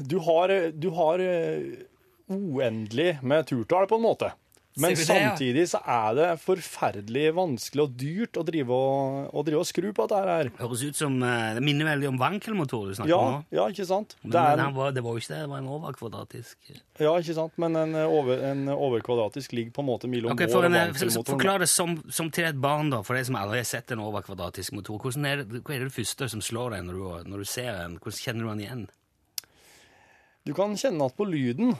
[0.00, 1.82] du har, du har eh,
[2.28, 4.32] uendelig med turtall, på en måte.
[4.80, 5.28] Men det, ja?
[5.32, 9.90] samtidig så er det forferdelig vanskelig og dyrt å drive og, å drive og skru
[9.92, 10.48] på dette her.
[10.56, 13.42] Høres ut som eh, Det minner veldig om Wankel-motor du snakker Ja, om nå.
[13.52, 14.16] ja, ikke sant?
[14.22, 17.12] Men, Det er, men var, det var jo ikke det, det var en overkvadratisk ja,
[17.18, 17.52] ikke sant?
[17.60, 20.70] Men en, eh, over, en overkvadratisk ligger på en måte mellom Ok, vår for og
[20.70, 21.28] eh, vankelmotoren.
[21.34, 24.02] Forklar det som, som til et barn, da, for de som aldri har sett en
[24.06, 25.00] overkvadratisk motor.
[25.04, 27.72] Hvordan er det, hva er det første som slår deg når du, når du ser
[27.84, 28.00] en?
[28.00, 28.84] Hvordan kjenner du den igjen?
[30.48, 31.76] Du kan kjenne at på lyden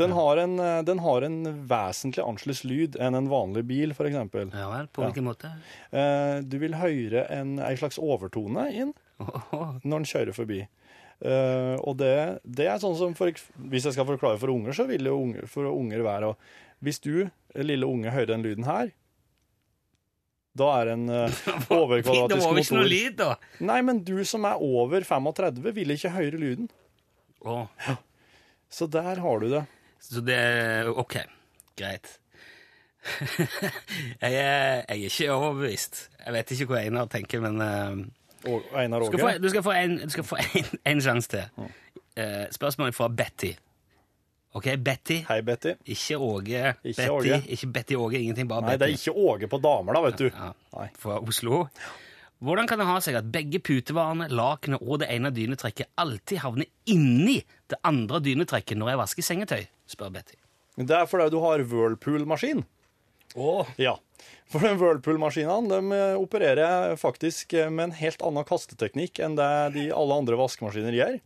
[0.00, 1.38] den har, en, eh, den har en
[1.70, 4.16] vesentlig annerledes lyd enn en vanlig bil, f.eks.
[4.16, 5.10] Ja vel, på Ja.
[5.10, 5.52] hvilken måte?
[5.92, 10.62] Eh, du vil høre en, en slags overtone inn når den kjører forbi.
[11.20, 12.14] Eh, og det,
[12.48, 13.28] det er sånn som for,
[13.68, 16.38] Hvis jeg skal forklare for unger, så vil jo unger, for unger være og
[16.80, 17.26] Hvis du,
[17.60, 18.88] lille unge, hører den lyden her,
[20.56, 23.34] da er en uh, Det overkvadratisk var jo ikke noe lyd, da!
[23.68, 26.70] Nei, men du som er over 35, vil ikke høre lyden.
[27.44, 27.66] Å,
[28.72, 29.62] Så der har du det.
[30.00, 30.40] Så det
[30.94, 31.16] Ok,
[31.78, 32.16] greit.
[34.20, 36.10] jeg, er, jeg er ikke overbevist.
[36.26, 39.38] Jeg vet ikke hva Einar tenker, men uh, Og Einar du skal få, Åge.
[39.40, 41.48] du skal få en, du skal få en, en sjanse til.
[41.60, 43.54] Uh, spørsmål fra Betty.
[44.52, 45.20] Ok, Betty.
[45.28, 45.76] Hei, Betty.
[45.86, 46.74] Ikke Åge.
[46.84, 47.10] Ikke Betty.
[47.10, 47.42] Åge.
[47.46, 50.26] Ikke Betty Åge, ingenting, bare Nei, det er ikke Åge på damer, da, vet du.
[50.26, 50.86] Ja, ja.
[50.98, 51.60] fra Oslo.
[52.40, 56.68] Hvordan kan det ha seg at begge putevarene, lakenet og det ene dynetrekket alltid havner
[56.88, 59.64] inni det andre dynetrekket når jeg vasker sengetøy?
[59.90, 60.38] spør Betty.
[60.80, 62.62] Det er fordi du har Whirlpool-maskin.
[63.76, 63.98] Ja.
[64.50, 69.84] For den Whirlpool-maskinene eh, opererer faktisk eh, med en helt annen kasteteknikk enn det de
[69.94, 71.18] alle andre vaskemaskiner gjør.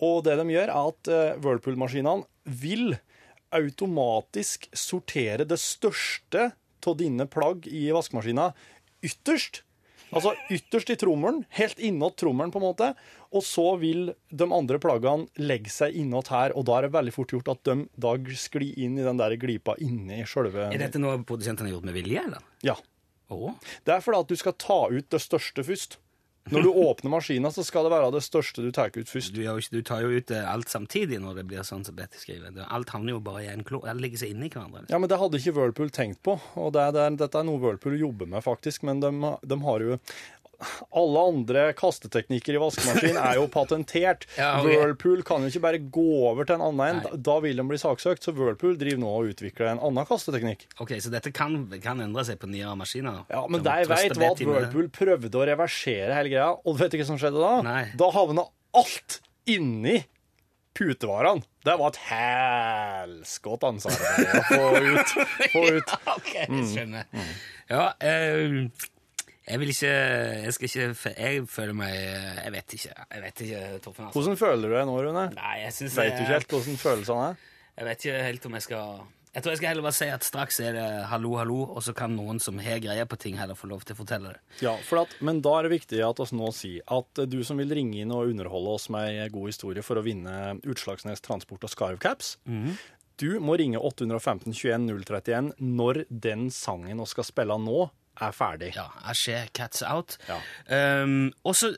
[0.00, 2.94] Og det de gjør, er at eh, Whirlpool-maskinene vil
[3.50, 6.52] automatisk sortere det største
[6.86, 8.52] av dine plagg i vaskemaskina
[9.04, 9.64] ytterst.
[10.10, 12.90] Altså ytterst i trommelen, helt innåt trommelen, på en måte.
[13.30, 17.14] Og så vil de andre plaggene legge seg innåt her, og da er det veldig
[17.14, 21.02] fort gjort at de da sklir inn i den der glipa inni sjølve Er dette
[21.02, 22.46] noe produsentene har gjort med vilje, eller?
[22.66, 22.76] Ja.
[23.30, 23.54] Oh.
[23.86, 26.00] Det er fordi at du skal ta ut det største først.
[26.48, 29.34] Når du åpner maskina, så skal det være det største du tar ut først.
[29.36, 32.18] du, ikke, du tar jo ut eh, alt samtidig når det blir sånn som Betty
[32.18, 32.56] skriver.
[32.64, 33.82] Alt havner jo bare i en klo.
[33.84, 34.86] Alt ligger seg inni hverandre.
[34.90, 37.46] Ja, men det hadde ikke Whirlpool tenkt på, og det er, det er, dette er
[37.46, 38.88] noe Whirlpool jobber med, faktisk.
[38.88, 39.12] Men de,
[39.44, 40.00] de har jo
[40.92, 44.26] Alle andre kasteteknikker i vaskemaskin er jo patentert.
[44.40, 44.76] Ja, okay.
[44.76, 47.22] Whirlpool kan jo ikke bare gå over til en annen en.
[47.24, 50.66] Da- vil de bli saksøkt, så Whirlpool driver nå og utvikler en annen kasteteknikk.
[50.82, 53.22] Ok, Så dette kan, kan endre seg på nyere maskiner?
[53.32, 54.44] Ja, men de veit var at.
[54.44, 57.52] Whirlpool prøvde å reversere hele greia, og vet du hva som skjedde da?
[57.66, 57.82] Nei.
[58.00, 58.46] Da havna
[58.76, 59.20] alt
[59.50, 60.02] inni
[60.76, 61.42] putevarene.
[61.66, 65.14] Det var et helskott ansvar å få ut.
[65.52, 65.94] Få ut.
[66.16, 67.08] ok, jeg skjønner.
[67.70, 68.68] Ja, eh,
[69.50, 72.96] jeg vil ikke Jeg skal ikke Jeg føler meg Jeg vet ikke.
[73.10, 74.08] Jeg vet ikke, Torfinn.
[74.08, 74.16] Altså.
[74.18, 75.24] Hvordan føler du deg nå, Rune?
[75.36, 77.40] Nei, jeg synes Vet du ikke helt hvordan følelsene er?
[77.80, 80.24] jeg vet ikke helt om jeg skal Jeg tror jeg skal heller bare si at
[80.26, 83.54] straks er det hallo, hallo, og så kan noen som har greie på ting, heller
[83.54, 84.40] få lov til å fortelle det.
[84.66, 87.70] Ja, at, men da er det viktig at oss nå sier at du som vil
[87.70, 91.70] ringe inn og underholde oss med en god historie for å vinne Utslagsnes Transport og
[91.70, 92.34] Skarv Caps,
[93.22, 97.86] du må ringe 815 21 031 når den sangen vi skal spille nå,
[98.28, 98.72] er ferdig.
[98.76, 100.16] Ja, Ashe, Cats Out.
[100.28, 101.02] Ja.
[101.02, 101.70] Um, og så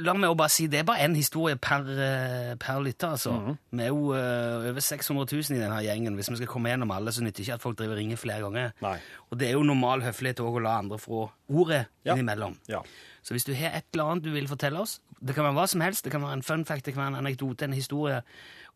[0.00, 3.32] la meg bare si, det er bare én historie per, eh, per lytter, altså.
[3.32, 3.58] Mhm.
[3.72, 6.14] Vi er jo uh, over 600 000 i denne gjengen.
[6.14, 8.72] Hvis vi skal komme gjennom alle, så nytter ikke at folk driver ringer flere ganger.
[8.82, 8.96] Nei.
[9.30, 12.14] Og det er jo normal høflighet også å la andre få ordet Ja.
[12.14, 12.56] innimellom.
[12.68, 12.80] Ja.
[13.22, 15.66] Så hvis du har et eller annet du vil fortelle oss, det kan være hva
[15.68, 18.22] som helst, det kan være en fun fact, det kan være en anekdote, en historie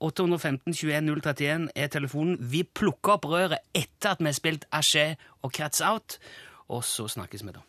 [0.00, 2.36] 815 21 031 er telefonen.
[2.40, 6.18] Vi plukker opp røret etter at vi har spilt Asche og Cats Out,
[6.68, 7.62] og så snakkes vi, da.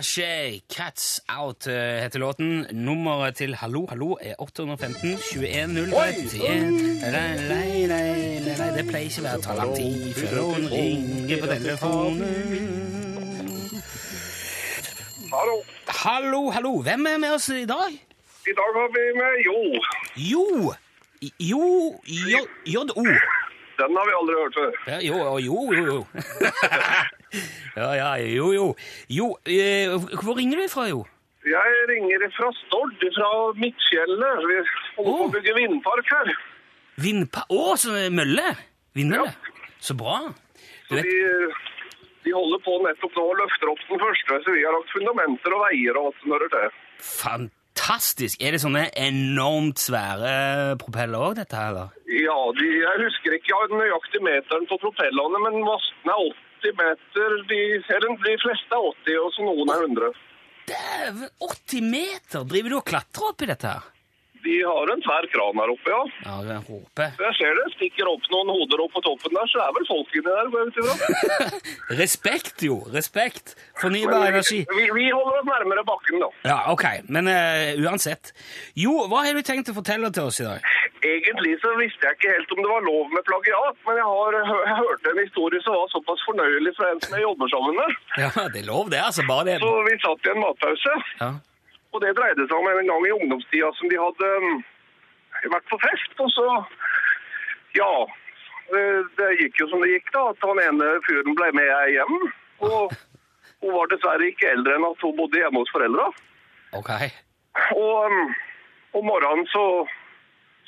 [0.00, 2.66] Ashe, Cats Out eh, heter låten.
[2.72, 6.40] Nummeret til Hallo, hallo er 815 21 031.
[6.40, 11.42] Nei, nei, nei, nei, nei, det pleier ikke å være lang tid før noen ringer
[11.42, 12.22] på telefonen.
[15.34, 15.58] Hallo.
[16.00, 18.09] Hallo, hallo, hvem er med oss i dag?
[18.50, 19.58] I dag har vi med Jo.
[20.30, 20.44] Jo!
[21.38, 21.64] Jo,
[22.08, 23.02] J- J-O.
[23.80, 24.70] Den har vi aldri hørt før.
[24.88, 25.98] Ja, jo, jo, jo, jo.
[27.80, 28.66] ja, ja, jo, jo.
[29.08, 29.92] Jo, eh,
[30.24, 31.02] hvor ringer du fra, jo?
[31.48, 34.42] Jeg ringer fra Stord, fra Midtfjellet.
[34.48, 34.56] Vi
[34.96, 35.30] holder på Å.
[35.36, 36.32] bygge vindpark her.
[37.00, 37.44] Vindpa...
[37.52, 38.48] Å, så mølle!
[38.96, 39.32] Vindmølle.
[39.80, 40.18] Så bra.
[40.90, 41.52] Du vet, de,
[42.26, 45.56] de holder på nettopp nå og løfter opp den første, så vi har lagt fundamenter
[45.56, 47.48] og veier og alt som hører til.
[47.80, 48.40] Fantastisk.
[48.42, 51.88] Er det sånne enormt svære propeller òg, dette her, eller?
[52.10, 56.20] Ja, de, jeg husker ikke nøyaktig meteren på propellene, men masten er
[56.60, 57.38] 80 meter.
[57.50, 57.60] De,
[57.94, 60.20] eller, de fleste er 80, og så noen er 100.
[60.70, 62.44] Dæven, 80 meter!
[62.44, 63.88] Driver du og klatrer oppi dette her?
[64.44, 66.00] De har en svær kran her oppe, ja.
[66.24, 67.12] Ja, jeg håper.
[67.24, 69.88] Jeg ser det stikker opp noen hoder opp på toppen der, så det er vel
[69.90, 70.50] folk inni der.
[70.54, 71.48] Vet ifra.
[72.02, 72.78] Respekt, jo.
[72.94, 73.54] Respekt.
[73.82, 74.62] Fornybar energi.
[74.76, 76.30] Vi, vi holder oss nærmere bakken, da.
[76.48, 76.86] Ja, ok.
[77.12, 78.32] Men uh, uansett.
[78.78, 80.64] Jo, hva har du tenkt å fortelle til oss i dag?
[81.00, 84.34] Egentlig så visste jeg ikke helt om det var lov med plagiat, men jeg har
[84.40, 87.94] jeg hørte en historie som var såpass fornøyelig fra en som jeg jobber sammen med.
[88.20, 89.00] Ja, det er lov, det.
[89.04, 89.24] altså.
[89.28, 89.56] Bare det.
[89.64, 91.30] Så vi satt i en matpause, Ja.
[91.90, 94.58] Og det dreide seg om en gang i ungdomstida som de hadde um,
[95.54, 96.48] vært på fest, og så
[97.78, 97.92] Ja.
[98.70, 98.82] Det,
[99.18, 100.28] det gikk jo som det gikk, da.
[100.30, 102.20] At han ene fyren ble med hjem.
[102.62, 102.92] Og
[103.64, 106.06] hun var dessverre ikke eldre enn at hun bodde hjemme hos foreldra.
[106.78, 106.92] Ok.
[107.74, 108.34] Og um,
[109.00, 109.64] om morgenen så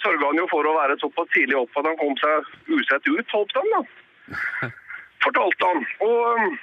[0.03, 3.35] sørga han jo for å være såpass tidlig opp at han kom seg usett ut,
[3.37, 3.83] håpet han da.
[5.25, 5.87] Fortalte han.
[6.09, 6.59] Og um,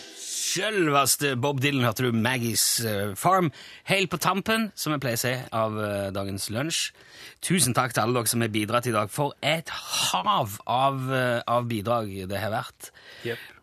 [0.55, 3.49] Sjølveste Bob Dylan hørte du Maggies eh, Farm.
[3.89, 6.93] Helt på tampen, som jeg pleier å si, av eh, dagens lunsj.
[7.43, 9.11] Tusen takk til alle dere som har bidratt i dag.
[9.11, 12.87] For et hav av, eh, av bidrag det har vært.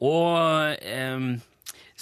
[0.05, 0.85] Og
[1.16, 1.31] um,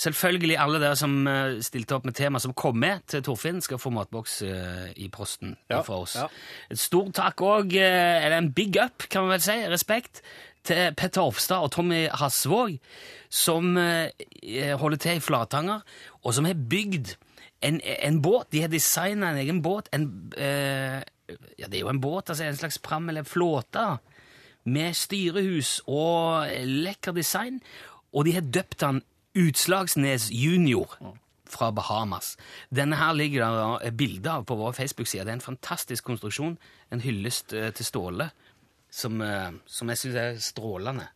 [0.03, 1.14] selvfølgelig alle dere som
[1.62, 5.85] stilte opp med tema som kom med til Torfinn, skal få matboks i posten Ja,
[5.87, 6.16] fra oss.
[6.18, 6.26] ja.
[6.72, 10.24] Et stort takk òg, eller en big up, kan man vel si, respekt,
[10.66, 12.74] til Petter Hofstad og Tommy Hasvåg,
[13.31, 14.11] som eh,
[14.79, 15.85] holder til i Flatanger,
[16.25, 17.14] og som har bygd
[17.62, 18.51] en, en båt.
[18.53, 19.88] De har designa en egen båt.
[19.95, 20.99] En, eh,
[21.31, 23.87] ja, det er jo en båt, altså en slags pram eller flåte,
[24.64, 27.61] med styrehus og lekker design.
[28.12, 29.03] Og de har døpt han
[29.38, 30.97] Utslagsnes Junior
[31.51, 32.37] fra Bahamas.
[32.71, 35.25] Denne her ligger det et bilde av på vår Facebook-side.
[35.25, 36.59] Det er en fantastisk konstruksjon.
[36.90, 38.31] En hyllest eh, til Ståle,
[38.90, 41.07] som, eh, som jeg syns er strålende.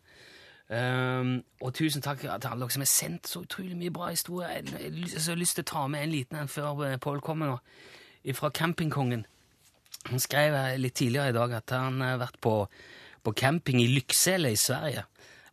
[0.65, 4.49] Um, og tusen takk til alle dere som har sendt så utrolig mye bra historier.
[4.49, 6.97] Jeg, jeg, jeg, jeg har lyst til å ta med en liten en før eh,
[6.97, 7.59] Pål kommer nå,
[8.33, 9.27] fra Campingkongen.
[10.09, 12.55] Han skrev litt tidligere i dag at han har vært på,
[13.25, 15.05] på camping i Lycksele i Sverige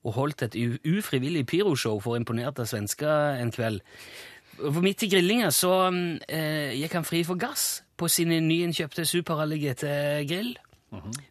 [0.03, 0.55] og holdt et
[0.87, 3.81] ufrivillig pyroshow for imponerte svensker en kveld.
[4.57, 9.05] For midt i grillinga så mm, eh, gikk han fri for gass på sin nyinnkjøpte
[9.05, 9.45] Super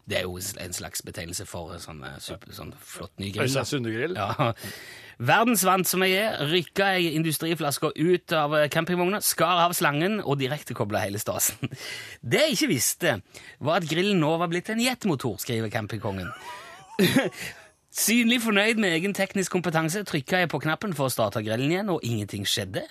[0.08, 3.44] Det er jo en slags betegnelse for sånn, eh, super, sånn flott ny grill.
[3.44, 4.16] Øystein Sunde Sundegrill.
[4.16, 4.52] Ja.
[5.20, 11.02] Verdensvant som jeg er, rykka jeg industriflaska ut av campingvogna, skar av slangen og direktekobla
[11.04, 11.60] hele stasen.
[12.24, 13.14] Det jeg ikke visste,
[13.60, 16.32] var at grillen nå var blitt en jetmotor, skriver campingkongen.
[17.90, 21.92] Synlig fornøyd med egen teknisk kompetanse trykka jeg på knappen for å starte grillen igjen,
[21.92, 22.86] og ingenting skjedde.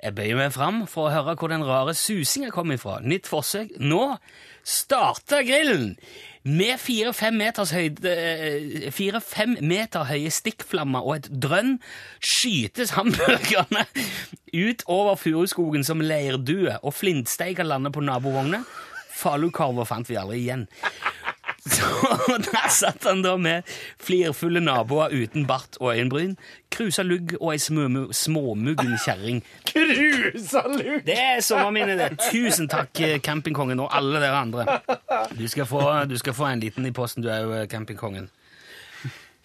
[0.00, 2.98] Jeg bøyer meg fram for å høre hvor den rare susinga kom ifra.
[3.04, 3.76] Nytt forsøk.
[3.84, 4.16] Nå
[4.64, 5.94] starter grillen!
[6.40, 11.74] Med fire-fem høyde eh, meter høye stikkflammer og et drønn
[12.16, 13.84] skytes hamburgerne
[14.54, 18.62] ut over furuskogen som leirdue, og flintsteiger lander på nabovogna.
[19.20, 20.64] Falukorver fant vi aldri igjen.
[21.76, 23.66] Så der satt han da med
[24.00, 26.36] flirfulle naboer uten bart og øyenbryn,
[26.72, 29.42] krusa lugg og ei småmu- småmuggen kjerring.
[29.70, 31.02] Cruisalug!
[31.06, 32.10] Det er sommerminnet, det.
[32.30, 34.80] Tusen takk, eh, campingkongen og alle dere andre.
[35.36, 38.30] Du skal, få, du skal få en liten i posten, du er jo eh, campingkongen.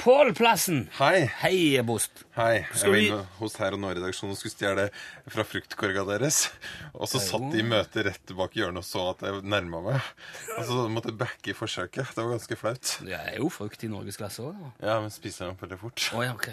[0.05, 0.83] Pål Plassen!
[0.99, 1.31] Hei.
[1.41, 2.11] Hei, Bost.
[2.35, 2.59] Hei.
[2.77, 4.83] Jeg var inne hos Her og Nå-redaksjonen og skulle stjele
[5.33, 6.43] fra fruktkorga deres.
[6.93, 10.11] Og så satt de i møte rett bak hjørnet og så at jeg nærma meg.
[10.59, 12.11] Og så måtte jeg backe i forsøket.
[12.13, 12.91] Det var ganske flaut.
[13.01, 14.61] Det er jo frukt i norgesklasse òg.
[14.67, 16.05] Å Ja, men spiser den veldig fort.
[16.13, 16.51] ja, ok.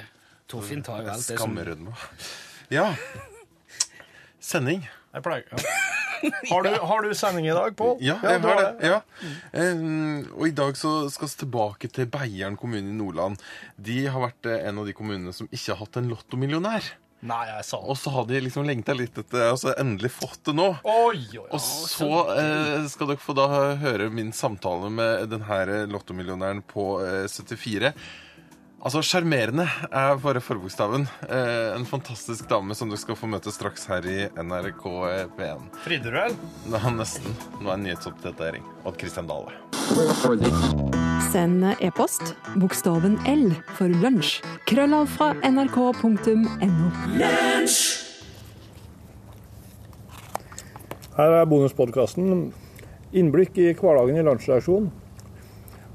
[0.49, 1.93] Torfinn tar jo alt det som Skammerødma.
[2.73, 2.89] Ja.
[4.41, 4.89] Sending.
[5.13, 5.75] Jeg pleier, ja.
[6.51, 7.97] har, du, har du sending i dag, Pål?
[8.01, 8.91] Ja, jeg har det.
[8.93, 9.01] Ja.
[10.39, 13.43] Og i dag så skal vi tilbake til Beiarn kommune i Nordland.
[13.77, 16.93] De har vært eh, en av de kommunene som ikke har hatt en lottomillionær.
[17.23, 17.91] Nei, jeg sa det.
[17.93, 20.73] Og så har de liksom lengta litt etter og så endelig fått det nå.
[20.83, 23.47] Oi, oi, Og så eh, skal dere få da
[23.83, 27.93] høre min samtale med denne lottomillionæren på eh, 74.
[28.83, 29.63] Altså, Sjarmerende
[29.95, 31.05] er bare forbokstaven.
[31.31, 34.87] Eh, en fantastisk dame som du skal få møte straks her i NRK
[35.37, 35.69] P1.
[35.85, 36.33] Fridde du vel?
[36.67, 37.37] Nå er nesten.
[37.63, 38.65] Nå er nyhetsoppdatering.
[38.83, 39.55] Odd Kristian Dale.
[41.31, 44.41] Send e-post bokstaven L for lunsj.
[44.67, 46.91] Krøllav fra nrk.no.
[51.21, 52.49] Her er bonuspodkasten.
[53.15, 54.91] Innblikk i hverdagen i lunsjredaksjonen.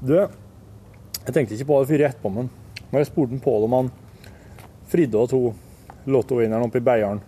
[0.00, 2.48] Du, jeg tenkte ikke på det før rett på, men
[2.90, 3.90] når jeg spurte Pål om han
[4.88, 5.40] fridde og to
[6.08, 7.20] lottovinneren oppe i Beiarn,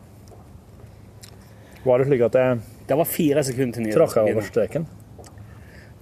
[1.85, 4.87] var det slik at jeg Det var fire sekunder til trakk jeg over streken.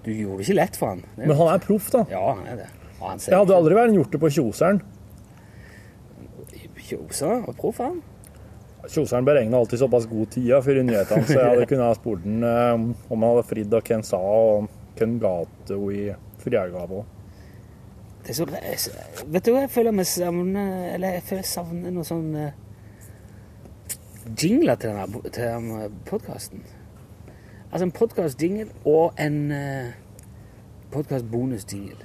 [0.03, 1.03] Du gjorde det ikke lett for han.
[1.21, 2.05] Men han er proff, da.
[2.11, 2.69] Ja, han er det.
[3.03, 4.81] Han Jeg hadde aldri vært gjort det på Kjoseren.
[6.89, 7.45] Kjoseren?
[7.45, 8.01] og proff, han.
[8.89, 12.49] Kjoseren beregna alltid såpass god tid før nyhetene, så jeg hadde kunnet ha spurt han
[12.49, 15.35] eh, om han hadde fridd og hvem sa, og hvem ga
[15.93, 16.09] i
[16.41, 17.18] friergave òg.
[18.29, 21.49] Det er så, jeg vet du hva jeg føler meg savner Eller jeg føler jeg
[21.49, 22.51] savner noe sånn eh,
[24.37, 26.61] jingler til denne, til denne podkasten.
[27.71, 29.89] Altså en podkast-jingle og en uh,
[30.93, 32.05] podkast-bonus-jingle.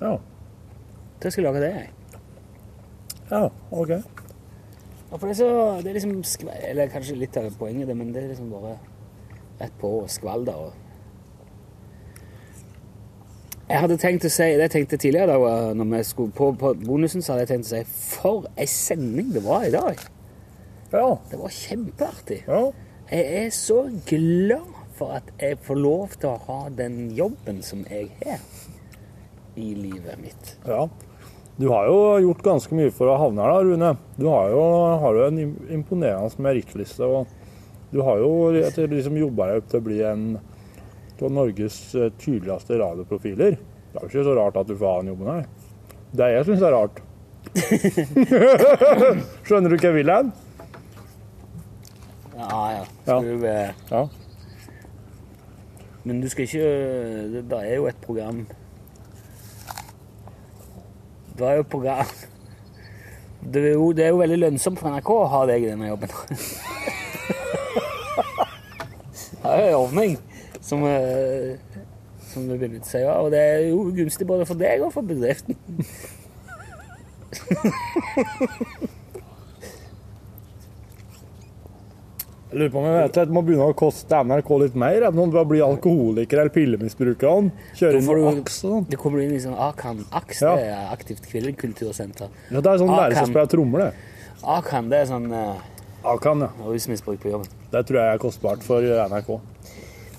[0.00, 0.14] Ja.
[1.24, 1.90] Jeg skal lage det, jeg.
[3.30, 3.92] ja, OK.
[5.10, 8.24] Og for det er så Det er liksom Eller kanskje litt av poenget, men det
[8.24, 8.78] er liksom bare
[9.60, 10.81] rett på og skvalder og
[13.72, 16.74] Jeg hadde tenkt å si Det jeg tenkte tidligere da når vi skulle på, på
[16.84, 17.82] bonusen, så hadde jeg tenkt å si
[18.12, 20.02] For ei sending det var i dag!
[20.92, 21.06] Ja.
[21.30, 22.42] Det var kjempeartig.
[22.46, 22.66] ja.
[23.12, 27.80] Jeg er så glad for at jeg får lov til å ha den jobben som
[27.90, 28.40] jeg har
[29.60, 30.52] i livet mitt.
[30.68, 30.86] Ja.
[31.60, 33.90] Du har jo gjort ganske mye for å havne her, da, Rune.
[34.16, 34.62] Du har jo,
[35.02, 37.04] har jo en im- imponerende merittliste.
[37.04, 37.26] og
[37.92, 40.24] Du har jo liksom jobba deg opp til å bli en
[41.26, 43.58] av Norges eh, tydeligste radioprofiler.
[43.92, 45.44] Det er jo ikke så rart at du får ha den jobben her.
[46.12, 47.02] Det er jeg syns er rart.
[49.46, 50.32] Skjønner du hva jeg vil hen?
[52.36, 52.82] Ja, ja.
[52.82, 52.84] Ja.
[53.06, 54.02] Skal du, eh, Ja.
[56.02, 58.40] Men du skal ikke Det er jo et program
[61.38, 62.10] Det er jo et program
[63.42, 65.88] det er, jo, det er jo veldig lønnsomt for NRK å ha deg i denne
[65.88, 66.12] jobben.
[69.42, 70.12] Det er jo ordning
[70.62, 71.56] som, eh,
[72.32, 75.02] som du benytter seg av, og det er jo gunstig både for deg og for
[75.04, 75.56] bedriften.
[82.52, 85.06] Jeg lurer på om jeg vet at det må begynne å koste NRK litt mer
[85.08, 87.46] enn om du blir alkoholiker eller pillemisbruker.
[87.78, 88.88] Kjøre inn du- aks og sånn.
[88.90, 90.56] Det kommer inn i sånn Akan Aks, Ja.
[90.56, 92.28] det er aktivt kvinnekultursenter.
[92.50, 93.32] Ja, det er sånn lærer som å Akan.
[93.32, 93.94] spille trommer, det.
[94.44, 95.56] Akan, det er sånn uh,
[96.04, 96.48] Akan, ja.
[96.66, 97.48] rusmisbruk på jobben.
[97.70, 99.40] Det tror jeg er kostbart for NRK.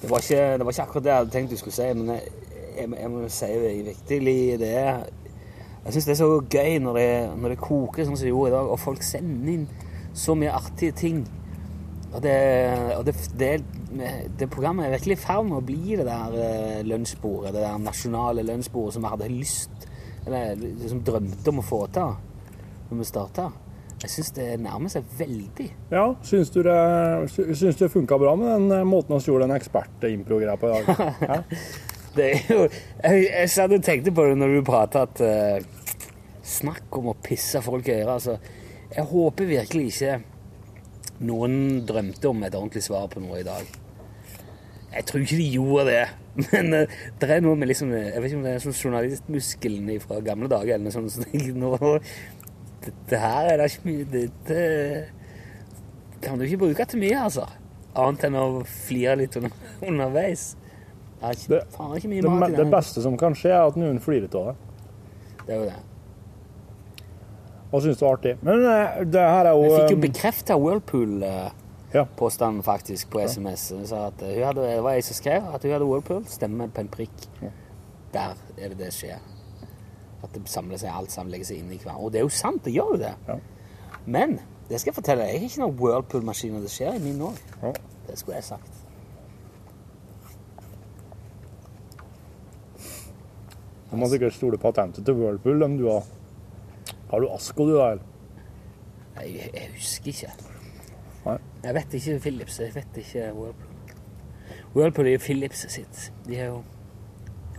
[0.03, 2.09] Det var, ikke, det var ikke akkurat det jeg hadde tenkt du skulle si, men
[2.11, 2.31] jeg,
[2.75, 7.05] jeg, jeg må si det virkelig det Jeg syns det er så gøy når det,
[7.39, 9.63] når det koker sånn som det gjorde i dag, og folk sender inn
[10.11, 11.23] så mye artige ting
[12.11, 12.35] Og det,
[12.97, 17.55] og det, det, programmet er virkelig i ferd med å bli det der lønnsbordet, lunsjbordet,
[17.55, 19.89] det der nasjonale lunsjbordet som vi hadde lyst
[20.27, 22.11] Eller liksom drømte om å få til
[22.89, 23.47] når vi starta.
[24.03, 25.69] Jeg syns det nærmer seg veldig.
[25.93, 26.75] Ja, syns du det,
[27.31, 30.89] syns det funka bra med den eh, måten vi gjorde den ekspertimpro-greia på i dag?
[31.33, 31.37] Ja.
[32.13, 35.87] Det er jo Jeg, jeg satt og tenkte på det når du prata at uh,
[36.43, 38.11] Snakk om å pisse folk i øret.
[38.19, 38.35] Altså,
[38.93, 40.17] jeg håper virkelig ikke
[41.23, 41.55] noen
[41.87, 43.63] drømte om et ordentlig svar på noe i dag.
[44.93, 46.03] Jeg tror ikke de gjorde det.
[46.51, 49.89] Men uh, det er noe med liksom Jeg vet ikke om det er sånn journalistmuskelen
[50.03, 51.15] fra gamle dager eller noe sånt.
[51.15, 51.73] Så nå,
[52.85, 54.59] dette her er det ikke mye Dette
[56.23, 57.43] kan du ikke bruke til mye, altså.
[57.99, 59.51] Annet enn å flire litt under,
[59.85, 60.43] underveis.
[61.19, 62.71] Det er ikke, Det- faen ikke mye Det, mat i det den.
[62.71, 64.55] beste som kan skje, er at noen flirer av det.
[65.45, 65.79] Det er jo det.
[67.73, 68.35] Og syns det var artig.
[68.43, 72.71] Men eh, det her er jo Jeg fikk jo eh, bekrefta Whirlpool-påstanden Ja.
[72.71, 73.69] faktisk på SMS.
[73.71, 76.23] Hun sa at hun hadde, det var jeg som skrev at hun hadde Whirlpool.
[76.25, 77.27] Stemmer på en prikk.
[78.13, 79.17] Der er det det skjer.
[80.23, 81.97] At det samler seg alt sammen, legger seg inn i hver.
[81.99, 83.13] Og det er jo sant, det gjør jo det.
[83.27, 83.37] Ja.
[84.05, 84.37] Men
[84.69, 86.63] det skal jeg fortelle deg, jeg har ikke noen Whirlpool-maskiner.
[86.63, 87.41] Det skjer i min òg.
[87.61, 87.73] Ja.
[88.07, 88.79] Det skulle jeg sagt.
[93.91, 96.07] Du må sikkert store patenter til Whirlpool, dem du har.
[97.11, 97.91] Har du Asko, du, da?
[99.21, 100.31] Jeg, jeg husker ikke.
[101.27, 101.35] Nei.
[101.63, 102.59] Jeg vet ikke Philips.
[102.63, 103.69] Jeg vet ikke Whirlpool.
[104.73, 106.07] Whirlpool er jo Philips sitt.
[106.25, 106.63] De har jo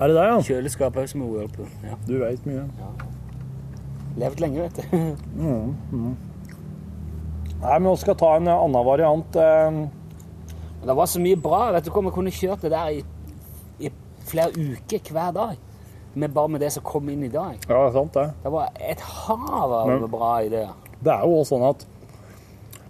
[0.00, 0.38] Er det der, ja?
[0.42, 1.68] kjøleskap òg, som er Whirlpool.
[1.86, 1.94] Ja.
[2.08, 2.64] Du veit mye.
[4.18, 4.84] Levd lenge, vet du.
[7.64, 9.36] Nei, men vi skal ta en eh, annen variant.
[9.40, 9.78] eh,
[10.84, 11.70] det var så mye bra.
[11.72, 13.04] Vet du hva, Vi kunne kjørt det der i,
[13.80, 13.90] i
[14.28, 15.54] flere uker hver dag.
[16.14, 17.56] Med bare med det som kom inn i dag.
[17.66, 18.26] Ja, det er sant, det.
[18.44, 20.74] Det var et hav av Men- bra ideer.
[21.04, 21.86] Det er jo også sånn at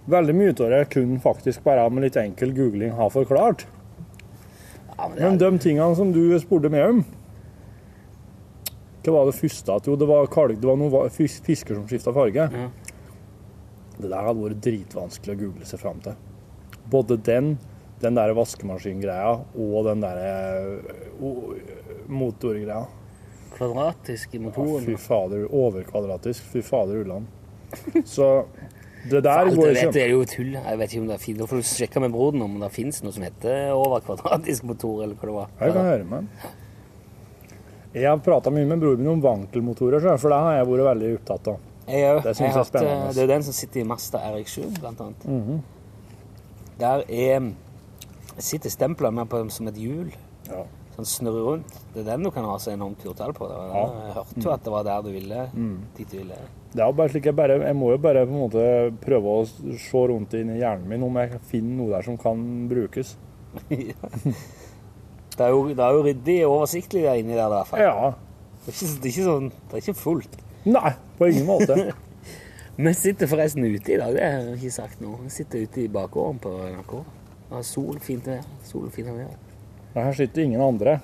[0.07, 3.65] veldig mye av det kun faktisk bare med litt enkel googling har forklart.
[4.95, 5.29] Ja, men er...
[5.29, 7.03] Men de tingene som du spurte meg om
[9.05, 9.79] Hva var det første?
[9.85, 12.47] Jo, det var, kalk, det var noen fisker som skifta farge.
[12.49, 12.69] Ja.
[13.95, 16.17] Det der hadde vært dritvanskelig å google seg fram til.
[16.91, 17.53] Både den,
[18.01, 20.95] den der vaskemaskingreia og den der eh,
[22.11, 22.85] motorgreia.
[23.55, 24.83] kvadratisk i motoren.
[24.89, 26.49] Fy fader, overkvadratisk.
[26.51, 27.29] Fy fader ulland.
[28.15, 28.47] Så
[29.09, 29.85] det der går ikke.
[29.85, 30.51] vet, er jo tull.
[30.57, 31.37] Jeg vet ikke om det er fint.
[31.39, 35.15] Da får du sjekke med broren om det fins noe som heter overkvadratisk motor, eller
[35.15, 35.49] hva det var.
[35.61, 36.27] Jeg kan høre med.
[37.95, 41.11] Jeg har prata mye med broren min om vankelmotorer, for det har jeg vært veldig
[41.19, 41.59] opptatt av.
[41.87, 42.23] Jeg.
[42.25, 43.13] Det syns Jeg er spennende.
[43.13, 45.25] Det er den som sitter i Masta RX7, blant annet.
[45.29, 45.61] Mhm.
[46.79, 47.51] Der er
[48.37, 50.11] sitter stempla med på som et hjul.
[50.49, 50.65] Ja.
[50.95, 51.77] Sånn snurrer rundt.
[51.93, 53.47] Det er den du kan ha så enormt turtall på.
[53.47, 53.85] Det var Ja.
[54.05, 55.49] Jeg hørte jo at det var der du ville.
[55.97, 56.35] Dit du ville.
[56.75, 58.63] Det er jo bare slik jeg bare Jeg må jo bare på en måte
[59.03, 63.15] prøve å se rundt i hjernen min om jeg finner noe der som kan brukes.
[65.35, 67.81] Det er jo, det er jo ryddig og oversiktlig der inni der, i hvert fall.
[67.83, 68.11] Ja.
[68.65, 70.37] Det, er ikke, det, er ikke sånn, det er ikke fullt.
[70.63, 71.75] Nei, på ingen måte.
[72.79, 75.11] Vi sitter forresten ute i dag, det har jeg ikke sagt nå.
[75.25, 76.95] Vi sitter ute i bakgården på NRK.
[77.49, 78.47] Det er sol, fint vær.
[78.67, 79.35] Sol, fint vær.
[79.95, 80.97] Her sitter ingen andre.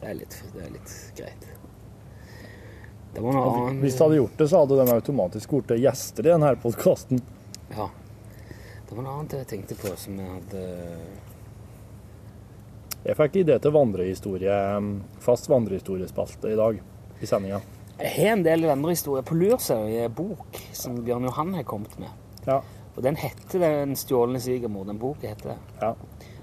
[0.00, 1.45] Det er litt, det er litt greit.
[3.16, 3.78] Det var noe annet.
[3.80, 7.22] Hvis de hadde gjort det, så hadde de automatisk blitt gjester i denne podkasten.
[7.72, 7.86] Ja.
[8.86, 10.64] Det var noe annet jeg tenkte på som jeg hadde
[13.06, 14.58] Jeg fikk idé til vandrehistorie,
[15.22, 16.80] fast vandrehistoriespalte i dag
[17.22, 17.62] i sendinga.
[17.96, 21.54] Jeg har en del vandrehistorier på lur, ser du, i en bok som Bjørn Johan
[21.56, 22.12] har kommet med.
[22.44, 22.60] Ja.
[22.96, 24.86] Og den heter 'Den stjålne svigermor'.
[24.86, 25.58] Den boka heter det.
[25.80, 25.94] ja.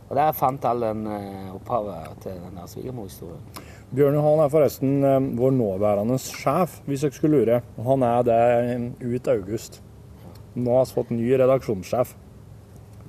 [0.09, 3.41] Og der fant all den eh, opphavet til den der svigermorhistorien.
[3.93, 7.59] Bjørn Johan er forresten eh, vår nåværende sjef, hvis dere skulle lure.
[7.85, 8.37] Han er det
[9.05, 9.81] ut august.
[10.55, 12.15] Nå har vi fått ny redaksjonssjef.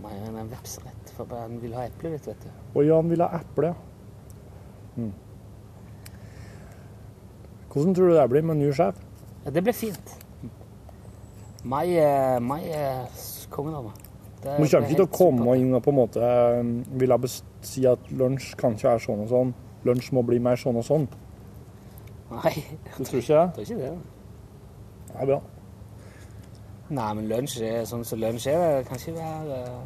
[0.03, 2.51] Men han er vepsrett, for han vil ha eple, vet du.
[2.77, 3.73] Å ja, han vil ha eple.
[3.73, 3.91] ja.
[4.95, 5.11] Mm.
[7.75, 9.01] Hvordan tror du det blir med ny sjef?
[9.45, 10.13] Ja, det blir fint.
[11.65, 13.09] Mai, eh, mai er
[13.51, 13.91] kongenavn.
[14.43, 16.63] Det- Hun det er kommer ikke til å komme og på en måte eh,
[17.01, 17.19] ville
[17.63, 19.55] si at lunsj kan ikke være sånn og sånn.
[19.85, 21.09] Lunsj må bli mer sånn og sånn.
[22.31, 22.55] Nei,
[22.97, 23.49] Du tror ikke det?
[23.55, 23.91] tror ikke det.
[25.11, 25.41] Det er bra.
[26.95, 28.81] Nei, men lunsj er sånn som lunsj er.
[28.81, 29.83] Det kan ikke være eh,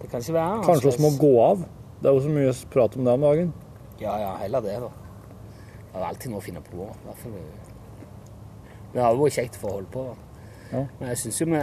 [0.00, 1.66] Det kan ikke være Kanskje vi må gå av.
[1.98, 3.52] Det er jo så mye prat om det om dagen.
[3.98, 4.90] Ja, ja, heller det, da.
[5.88, 6.86] Det er alltid noe å finne på.
[7.06, 7.36] Derfor.
[8.94, 10.04] Det har jo vært kjekt for å holde på.
[10.70, 10.82] Ja.
[11.00, 11.58] Men jeg syns jo vi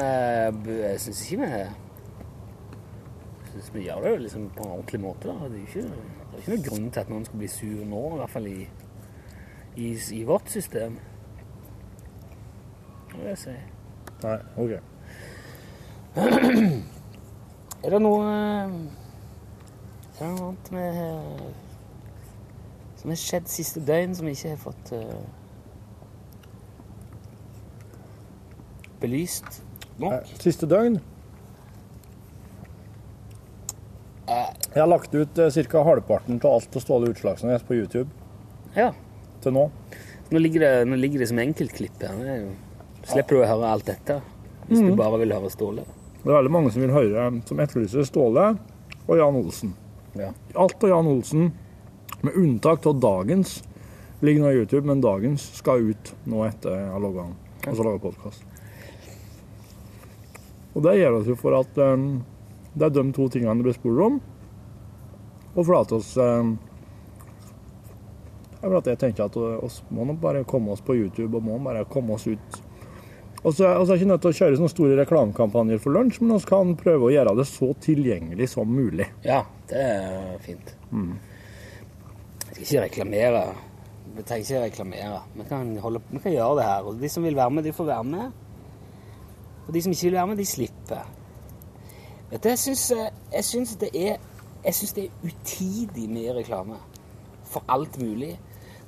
[0.81, 5.27] Jeg syns ikke vi Jeg syns vi gjør det jo liksom på en ordentlig måte.
[5.29, 5.47] da.
[5.47, 5.85] Det er jo ikke,
[6.35, 8.47] det er ikke noen grunn til at noen skal bli sur nå, i hvert fall
[8.49, 8.67] i,
[9.75, 10.97] i, i vårt system.
[13.11, 13.55] Det vil jeg si.
[14.23, 14.71] Nei, OK.
[17.85, 18.69] Er det noe Er
[20.19, 21.47] det noe annet med eh,
[22.99, 25.25] som har skjedd siste døgn som vi ikke har fått uh,
[29.03, 29.59] belyst
[29.99, 30.13] nok?
[30.13, 30.95] Eh, Siste døgn.
[30.95, 31.01] Eh,
[34.25, 35.83] Jeg har lagt ut eh, ca.
[35.85, 38.09] halvparten av alt til Ståle Utslagsnes på YouTube
[38.75, 38.89] ja.
[39.43, 39.67] til nå.
[40.33, 42.17] Nå ligger det, nå ligger det som enkeltklipp her.
[42.25, 42.47] Er
[43.05, 44.21] slipper du å høre alt dette
[44.65, 45.85] hvis du bare vil høre Ståle.
[46.23, 48.47] Det er veldig mange som vil høre, som etterlyser Ståle
[49.05, 49.75] og Jan Olsen.
[50.17, 50.31] Ja.
[50.57, 51.51] Alt av Jan Olsen,
[52.25, 53.59] med unntak av dagens,
[54.25, 57.35] ligger nå i YouTube, men dagens skal ut nå etter jeg har logget den,
[57.69, 58.45] altså laget podkast.
[60.75, 62.07] Og det gjør vi jo for at um,
[62.75, 64.21] det er de to tingene det blir spurt om,
[65.55, 66.53] og Flatås eh,
[68.65, 72.25] jeg tenker at oss må bare komme oss på YouTube, og må bare komme oss
[72.27, 72.61] ut.
[73.45, 76.39] Og så er jeg ikke nødt til å kjøre sånne store reklamekampanjer for lunsj, men
[76.39, 79.05] vi kan prøve å gjøre det så tilgjengelig som mulig.
[79.25, 80.73] Ja, det er fint.
[80.89, 83.43] Jeg skal ikke reklamere.
[84.15, 85.19] Vi trenger ikke reklamere.
[85.35, 86.89] Vi kan, holde, vi kan gjøre det her.
[86.89, 88.41] Og de som vil være med, de får være med.
[89.67, 91.13] Og de som ikke vil være med, de slipper.
[92.43, 92.91] Jeg syns,
[93.33, 94.17] jeg syns det er
[94.65, 96.77] jeg syns det er utidig mye reklame
[97.45, 98.33] for alt mulig.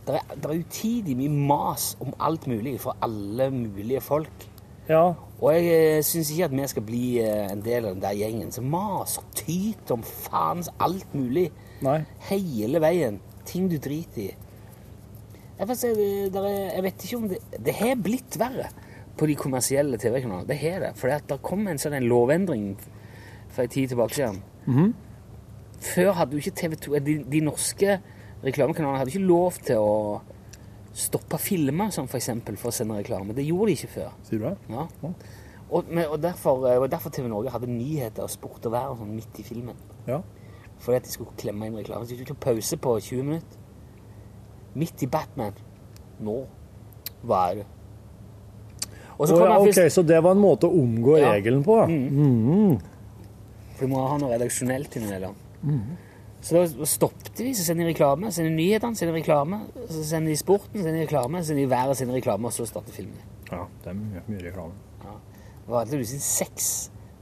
[0.08, 4.48] Det er, det er utidig mye mas om alt mulig for alle mulige folk.
[4.90, 8.16] Ja, Og jeg syns ikke at vi skal bli eh, en del av den der
[8.18, 11.50] gjengen som maser og tyter om faens alt mulig
[11.84, 12.00] nei.
[12.30, 13.20] hele veien.
[13.46, 14.30] Ting du driter i.
[15.60, 15.92] Jeg, si,
[16.32, 18.68] det, er, jeg vet ikke om det Det har blitt verre
[19.18, 20.48] på de kommersielle TV-kanalene.
[20.48, 20.92] Det har det.
[20.98, 22.72] For det kom en sånn en lovendring
[23.50, 24.42] for en tid tilbake siden.
[25.80, 28.00] Før hadde jo ikke TV 2 De, de norske
[28.44, 30.22] reklamekanalene hadde ikke lov til å
[30.98, 33.34] stoppe filmer, som for eksempel, for å sende reklame.
[33.38, 34.16] Det gjorde de ikke før.
[34.26, 34.56] Sier du det?
[34.74, 34.88] Ja.
[35.70, 39.02] Og, og derfor, eh, og derfor TV Norge hadde nyheter og sport og vær og
[39.04, 39.78] sånn midt i filmen.
[40.08, 40.22] Ja.
[40.82, 42.08] Fordi at de skulle klemme inn reklame.
[42.10, 43.64] Så de tok pause på 20 minutter.
[44.78, 45.54] Midt i Batman.
[46.24, 46.38] Nå.
[47.26, 47.68] Hva er det?
[49.18, 51.32] Kom ja, OK, så det var en måte å omgå Ja.
[51.34, 51.78] regelen på?
[51.90, 52.78] Mm.
[53.78, 55.38] For de må ha noe redaksjonelt innimellom.
[55.62, 55.96] Mhm.
[56.48, 59.58] Så da stoppet de, så sender de reklame, sender de nyhetene, sender de reklame,
[59.90, 62.94] så sender de sporten, sender de reklame, sender de været, sender reklame, og så starter
[62.94, 63.18] filmen.
[63.50, 64.78] Ja, det er mye, mye reklame.
[65.68, 66.68] Det var til sin seks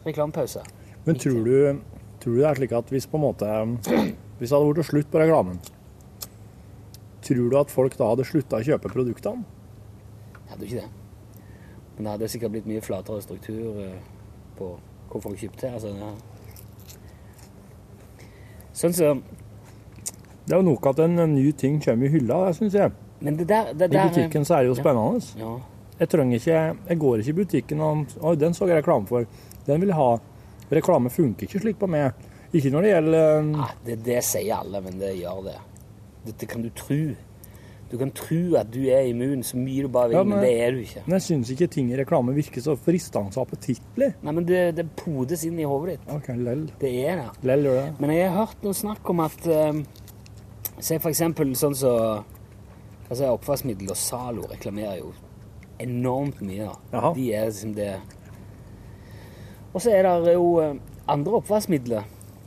[0.05, 0.67] reklamepauser.
[1.05, 1.79] Men tror du,
[2.21, 3.47] tror du det er slik at hvis på en måte
[4.37, 5.59] Hvis det hadde vært slutt på reklamen,
[7.23, 9.45] tror du at folk da hadde slutta å kjøpe produktene?
[10.35, 11.45] Jeg hadde jo ikke det.
[11.95, 13.95] Men det hadde sikkert blitt mye flatere struktur eh,
[14.59, 14.73] på
[15.09, 15.71] hvor folk kjøpte.
[15.71, 16.11] Altså, ja.
[18.75, 19.23] Sånn som
[20.45, 22.91] Det er jo nok at en ny ting kommer i hylla, syns jeg.
[23.23, 25.23] Men det der, det I butikken så er det jo spennende.
[25.39, 25.53] Ja.
[25.95, 26.59] Jeg trenger ikke
[26.91, 29.25] Jeg går ikke i butikken og Oi, den så jeg reklame for.
[29.65, 30.09] Den vil jeg ha.
[30.75, 32.13] Reklame funker ikke slik på meg.
[32.55, 35.55] Ikke når det gjelder um, Ah, det, det sier alle, men det gjør det.
[36.27, 36.99] Dette kan du tro.
[37.91, 40.45] Du kan tro at du er immun så mye du bare vil, Ja, men, men-
[40.47, 41.03] det er du ikke.
[41.05, 44.07] Men jeg syns ikke ting i reklame virker så fristende og appetittlig.
[44.25, 46.09] Nei, men det, det podes inn i hodet ditt.
[46.15, 46.65] OK, lell.
[46.81, 47.27] Det er det.
[47.45, 47.91] Lell gjør det.
[48.01, 49.85] Men jeg har hørt noe snakk om at um,
[50.79, 51.91] Se for eksempel sånn så
[53.05, 55.13] altså Oppvaskmiddel og Zalo reklamerer jo
[55.79, 56.71] enormt mye.
[56.91, 57.13] da.
[57.15, 57.93] De er liksom det
[59.73, 60.75] Og så er det jo eh,
[61.11, 62.03] andre oppvaskmidler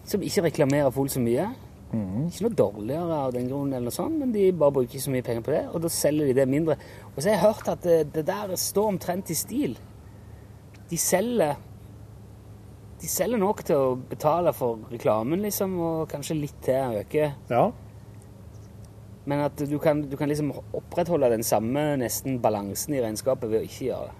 [0.08, 1.46] som ikke reklamerer fullt så mye.
[1.88, 5.12] Ikke noe dårligere av den grunn, eller noe sånt, men de bare bruker ikke så
[5.14, 6.76] mye penger på det, og da selger de det mindre.
[7.14, 9.78] Og så har jeg hørt at det, det der står omtrent i stil.
[10.90, 11.56] De selger
[12.98, 17.28] De selger nok til å betale for reklamen, liksom, og kanskje litt til å øke.
[17.48, 17.60] Ja.
[19.24, 23.60] Men at du kan, du kan liksom opprettholde den samme nesten balansen i regnskapet ved
[23.60, 24.16] å ikke gjøre det.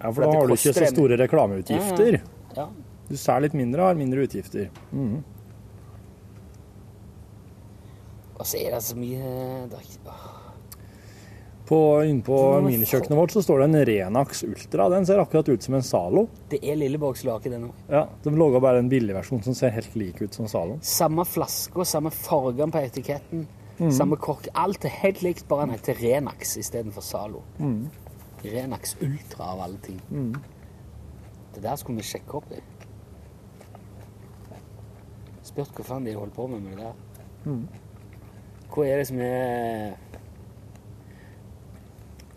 [0.00, 2.18] ja, For for da har du ikke så store reklameutgifter.
[2.56, 2.66] Ja.
[3.06, 4.68] Du selger litt mindre og har mindre utgifter.
[4.90, 5.22] Mhm.
[8.36, 9.20] Og så er det så mye
[9.70, 10.16] det er ikke.
[11.66, 14.84] På, Innpå minikjøkkenet vårt så står det en Renax Ultra.
[14.92, 16.28] Den ser akkurat ut som en Zalo.
[16.48, 17.72] Det er lille lake, det nå.
[17.90, 20.76] Ja, De laga bare en billigversjon som ser helt lik ut som Zalo.
[20.82, 23.48] Samme flaska, samme fargen på etiketten.
[23.80, 23.90] mm.
[23.90, 24.46] Samme kork.
[24.54, 27.42] Alt er helt likt, bare den heter Renax istedenfor Zalo.
[27.58, 27.88] Mm.
[28.44, 29.98] Renax Ultra av alle ting.
[31.54, 32.60] Det der skulle vi sjekke opp i.
[35.42, 36.94] Spurt hva faen de holder på med med det der.
[37.50, 37.66] Mhm.
[38.72, 39.96] Hva er det som er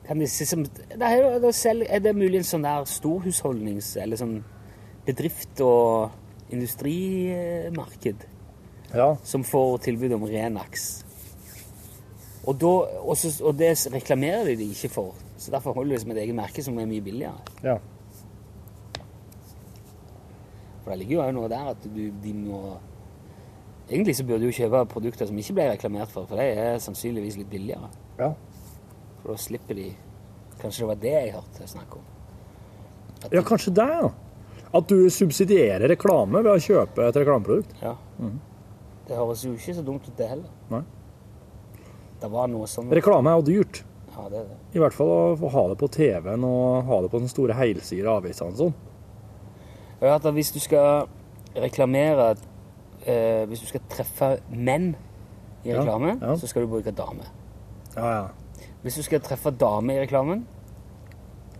[0.07, 3.91] Kan si som det er, det selv, er det mulig en sånn der storhusholdnings...
[4.01, 4.39] Eller sånn
[5.05, 6.09] bedrift- og
[6.49, 8.25] industrimarked?
[8.89, 9.11] Ja.
[9.21, 11.03] som får tilbud om Renax.
[12.43, 12.71] Og, da,
[13.03, 16.21] og, så, og det reklamerer de ikke for, så derfor holder de det som et
[16.23, 17.38] eget merke som er mye billigere.
[17.63, 17.77] ja.
[20.84, 22.59] For det ligger jo også noe der at du, de må
[23.90, 26.78] Egentlig så burde du jo kjøpe produkter som ikke ble reklamert for, for de er
[26.84, 27.90] sannsynligvis litt billigere.
[28.20, 28.34] Ja.
[29.22, 29.90] For da slipper de
[30.60, 32.08] Kanskje det var det jeg hørte snakk om.
[33.24, 34.10] At ja, kanskje det, ja.
[34.76, 37.72] At du subsidierer reklame ved å kjøpe et reklameprodukt.
[37.80, 37.94] Ja.
[39.08, 40.52] Det høres jo ikke så dumt ut, det heller.
[40.70, 40.82] Nei.
[42.20, 43.82] Det var noe sånn Reklame er jo dyrt.
[44.12, 44.58] Ja, det er det.
[44.76, 47.56] I hvert fall å få ha det på TV-en og ha det på den store
[47.56, 48.76] helsider av avisene sånn.
[50.00, 51.08] Jeg har hørt at hvis du skal
[51.56, 52.34] reklamere
[53.06, 54.95] eh, Hvis du skal treffe menn
[55.64, 56.36] i Ja, reklame, ja.
[56.39, 57.24] så skal du bruke dame.
[57.95, 58.28] Ja, ja.
[58.84, 60.45] Hvis du skal treffe dame i reklamen,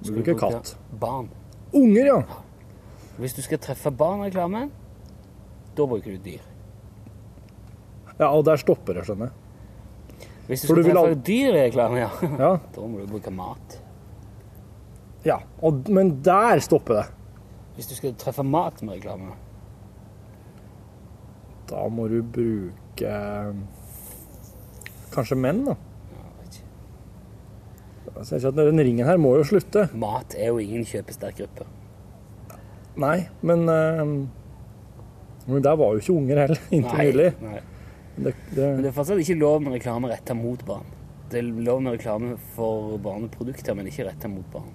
[0.02, 0.78] så skal du bruke katt.
[1.00, 1.30] barn.
[1.74, 2.22] Unger, ja.
[3.20, 4.72] Hvis du skal treffe barn i reklamen,
[5.76, 6.40] da bruker du dyr.
[8.20, 10.28] Ja, og der stopper det, skjønner jeg.
[10.48, 12.10] Hvis du For skal du treffe dyr i reklamen, ja,
[12.40, 13.82] Ja, da må du bruke mat.
[15.26, 15.38] ja.
[15.62, 17.06] Og, men der stopper det.
[17.76, 19.36] Hvis du skal treffe mat med reklame,
[21.70, 23.14] Da må du bruke
[25.14, 25.74] Kanskje menn, da.
[25.74, 28.14] jeg ser ikke.
[28.16, 29.88] Altså, jeg at Den ringen her må jo slutte.
[29.98, 31.66] Mat er jo ingen kjøpesterk gruppe.
[33.00, 34.06] Nei, men eh,
[35.50, 37.30] Men der var jo ikke unger heller, inntil nylig.
[37.42, 37.60] nei.
[38.20, 40.86] Det, Men det, det er fortsatt ikke lov med reklame retta mot barn.
[41.32, 44.70] Det er lov med reklame for barneprodukter, men ikke retta mot barn.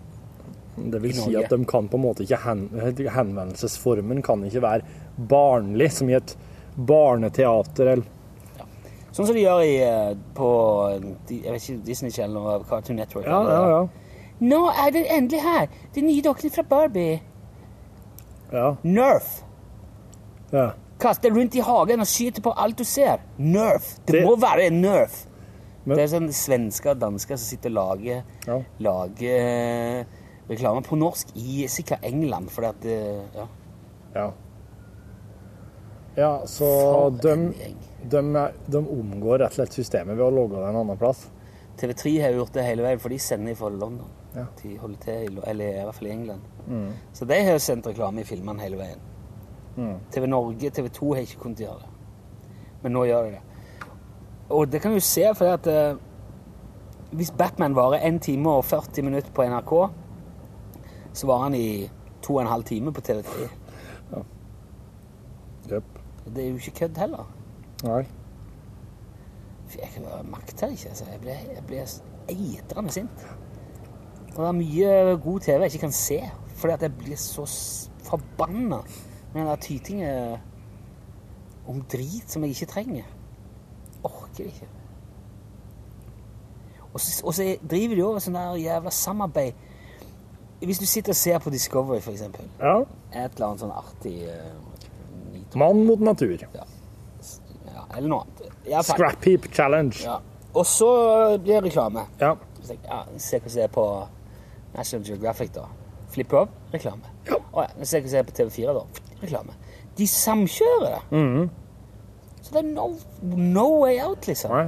[0.91, 2.65] det vil si at de kan på en måte ikke hen,
[3.15, 4.83] Henvendelsesformen kan ikke være
[5.31, 6.35] barnlig, som i et
[6.77, 8.11] barneteater eller
[9.15, 10.47] Sånn som de gjør i, eh, på
[11.31, 13.27] jeg vet ikke, Disney Channel og Cartoon Network.
[13.31, 14.23] Ja, ja, ja.
[14.41, 15.69] Nå er det endelig her!
[15.95, 17.21] De nye dokkene fra Barbie.
[18.53, 19.43] ja, Nerf.
[20.53, 20.73] ja.
[20.99, 23.21] Kaster rundt i hagen og skyter på alt du ser.
[23.39, 24.01] Nerf.
[24.07, 25.27] Det, Det- må være en Nerf.
[25.87, 28.59] Men- Det er sånn svensker og dansker som sitter og lager, Ja.
[28.81, 30.05] lager eh,
[30.49, 33.47] reklame på norsk i sikkert England, fordi at eh, ja.
[34.15, 34.31] ja.
[36.17, 36.67] Ja, så
[37.23, 37.53] de,
[38.03, 38.21] de,
[38.67, 41.25] de omgår rett og slett systemet ved å logge det en annen plass.
[41.81, 44.11] TV3 har gjort det hele veien, for de sender fra London.
[44.35, 44.45] Ja.
[44.63, 46.47] De holder til eller i hvert fall i England.
[47.13, 49.03] Så de har jo sendt reklame i filmene hele veien.
[49.75, 49.97] Mm.
[50.15, 51.91] TV Norge, TV 2 har ikke kunnet gjøre det.
[52.85, 53.43] Men nå gjør de det.
[54.55, 55.97] Og det kan du se, for at eh,
[57.15, 59.75] hvis Batman varer 1 time og 40 minutter på NRK,
[61.15, 61.91] så varer han i
[62.23, 63.51] to og en halv time på TV3.
[66.27, 66.35] Jep.
[66.35, 67.25] Det er jo ikke kødd heller.
[67.85, 68.03] Nei.
[69.69, 70.89] For Jeg makter det ikke.
[70.89, 71.05] Altså.
[71.13, 71.95] Jeg blir, jeg blir
[72.29, 73.27] eitrende sint.
[74.35, 76.21] Og det er mye god TV jeg ikke kan se,
[76.55, 77.45] fordi at jeg blir så
[78.05, 78.81] forbanna
[79.35, 80.39] med den der tytingen
[81.69, 83.05] om drit som jeg ikke trenger.
[84.05, 84.69] Orker det ikke.
[86.95, 89.53] Og så, og så driver de over sånn der jævla samarbeid.
[90.65, 92.77] Hvis du sitter og ser på Discovery, for eksempel, Ja.
[93.13, 94.53] et eller annet sånn artig eh,
[95.55, 96.39] Mann mot natur.
[96.55, 96.67] ja,
[97.97, 98.43] eller noe annet.
[98.67, 98.83] Alle.
[98.83, 99.97] Scrap Heap Challenge.
[100.05, 100.21] Ja.
[100.55, 100.89] Og så
[101.43, 102.07] blir det reklame.
[102.21, 102.37] Ja.
[102.69, 103.85] Ja, se hva som er på
[104.75, 105.67] National Geographic, da.
[106.15, 107.11] Flipp opp, reklame.
[107.29, 107.41] Ja.
[107.53, 108.85] Å ja, se hva som er på TV4, da.
[109.23, 109.57] Reklame.
[109.99, 111.03] De samkjører det.
[111.19, 111.51] Mhm.
[112.45, 112.87] Så det er no,
[113.23, 114.51] no way out, liksom.
[114.53, 114.67] Nei.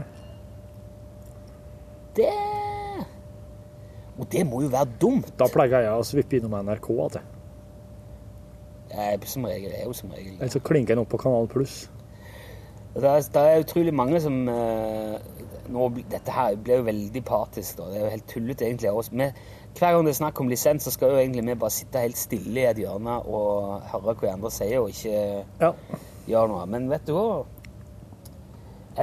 [2.16, 2.30] Det
[4.18, 5.28] Og det må jo være dumt.
[5.36, 7.26] Da pleier jeg å svippe innom NRK igjen.
[8.90, 11.18] Jeg er som regel, jeg er jo som regel Eller så klinker den opp på
[11.18, 11.90] Kanal Pluss.
[12.94, 15.16] Det er, det er utrolig mange som eh,
[15.68, 17.76] nå, Dette her blir jo veldig partisk.
[17.76, 17.90] da.
[17.90, 18.90] Det er jo helt tullete, egentlig.
[18.90, 19.10] Også.
[19.12, 19.32] Vi-
[19.78, 22.16] hver gang det er snakk om lisens, så skal jo egentlig vi bare sitte helt
[22.16, 25.72] stille i et hjørne og høre hva andre sier, og ikke Ja.
[26.28, 26.66] gjøre noe.
[26.66, 27.44] Men vet du hva?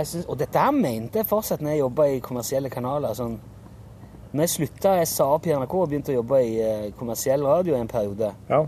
[0.04, 3.14] Synes, og dette her mente jeg fortsatt når jeg jobba i kommersielle kanaler.
[3.14, 3.40] sånn
[4.34, 7.44] når jeg slutta, jeg sa opp i NRK og begynte å jobbe i eh, kommersiell
[7.46, 8.32] radio en periode.
[8.50, 8.64] Ja.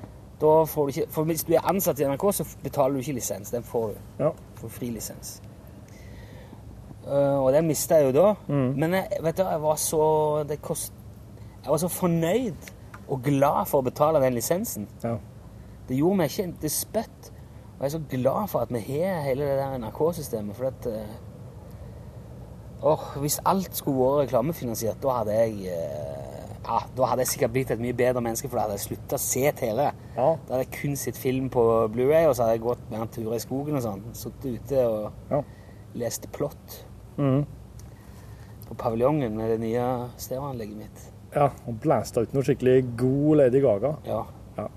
[0.45, 3.17] Da får du ikke, for Hvis du er ansatt i NRK, så betaler du ikke
[3.19, 3.51] lisens.
[3.51, 4.31] Den får du ja.
[4.61, 5.39] for fri lisens.
[7.05, 8.33] Eh, og den mista jeg jo da.
[8.47, 8.73] Mm.
[8.77, 10.03] Men jeg, vet du, jeg var så
[10.49, 10.93] det kost,
[11.63, 12.73] Jeg var så fornøyd
[13.07, 14.87] og glad for å betale den lisensen.
[15.03, 15.17] ja.
[15.85, 17.31] Det gjorde meg ikke til spytt.
[17.75, 20.55] Og jeg er så glad for at vi har hele det der NRK-systemet.
[20.55, 21.15] For at uh,
[22.81, 26.34] oh, Hvis alt skulle vært reklamefinansiert, da hadde jeg eh,
[26.65, 29.15] ja, Da hadde jeg sikkert blitt et mye bedre menneske, for da hadde jeg slutta
[29.19, 29.83] å se TV.
[30.15, 30.29] Ja.
[30.47, 31.61] Da hadde jeg kun sett film på
[31.93, 34.01] Blu-ray, og så hadde jeg gått med en tur i skogen og sånn.
[34.17, 35.41] Sittet ute og Ja.
[35.95, 36.83] lest plott
[37.17, 37.45] Mhm.
[38.67, 41.11] på paviljongen med det nye stereoanlegget mitt.
[41.35, 41.49] ja.
[41.67, 43.97] Og blæsta ut noe skikkelig god Lady Gaga.
[44.05, 44.23] Ja.
[44.57, 44.67] Ja.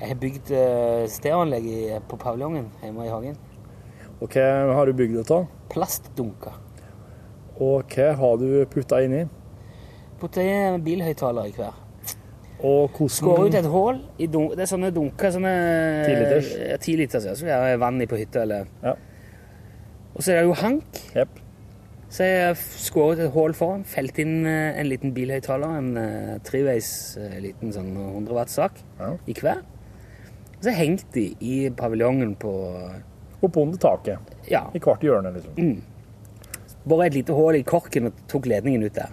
[0.00, 3.36] Jeg har bygd uh, stereoanlegg på paviljongen hjemme i hagen.
[4.20, 5.46] Og hva har du bygd det av?
[5.70, 6.52] Plastdunker.
[7.60, 9.26] Og hva har du putta inni?
[10.20, 11.74] Putta i en bilhøyttaler i hver.
[12.64, 16.48] Og Skårer ut et hull i dun Det er sånne dunker som er liters.
[16.56, 16.78] Ja,
[17.28, 17.34] ja.
[17.36, 18.94] Så vi er vann i på hytta, eller Ja.
[20.16, 21.02] Og så er det jo hank.
[21.12, 21.42] Yep.
[22.08, 26.88] Så jeg skåret et hull foran, felt inn eh, en liten bilhøyttaler, en uh, treveis
[27.20, 29.10] eh, liten sånn 100 watt-sak, Ja.
[29.26, 29.60] i hver.
[30.56, 32.54] Og så hengte de i paviljongen på
[33.44, 34.32] Oppunder taket.
[34.48, 35.82] Ja, I hvert hjørne, liksom.
[36.88, 39.12] bare et lite hull i korken og tok ledningen ut der.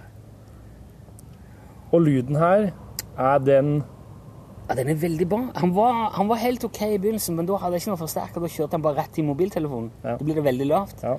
[1.93, 2.71] Og lyden her
[3.17, 3.83] er den
[4.69, 5.41] Ja, Den er veldig bra.
[5.59, 8.41] Han var, han var helt OK i begynnelsen, men da hadde jeg ikke noe forsterker.
[8.41, 9.89] Da kjørte han bare rett i mobiltelefonen.
[10.05, 10.15] Ja.
[10.17, 11.03] Da blir det veldig lavt.
[11.03, 11.17] Ja.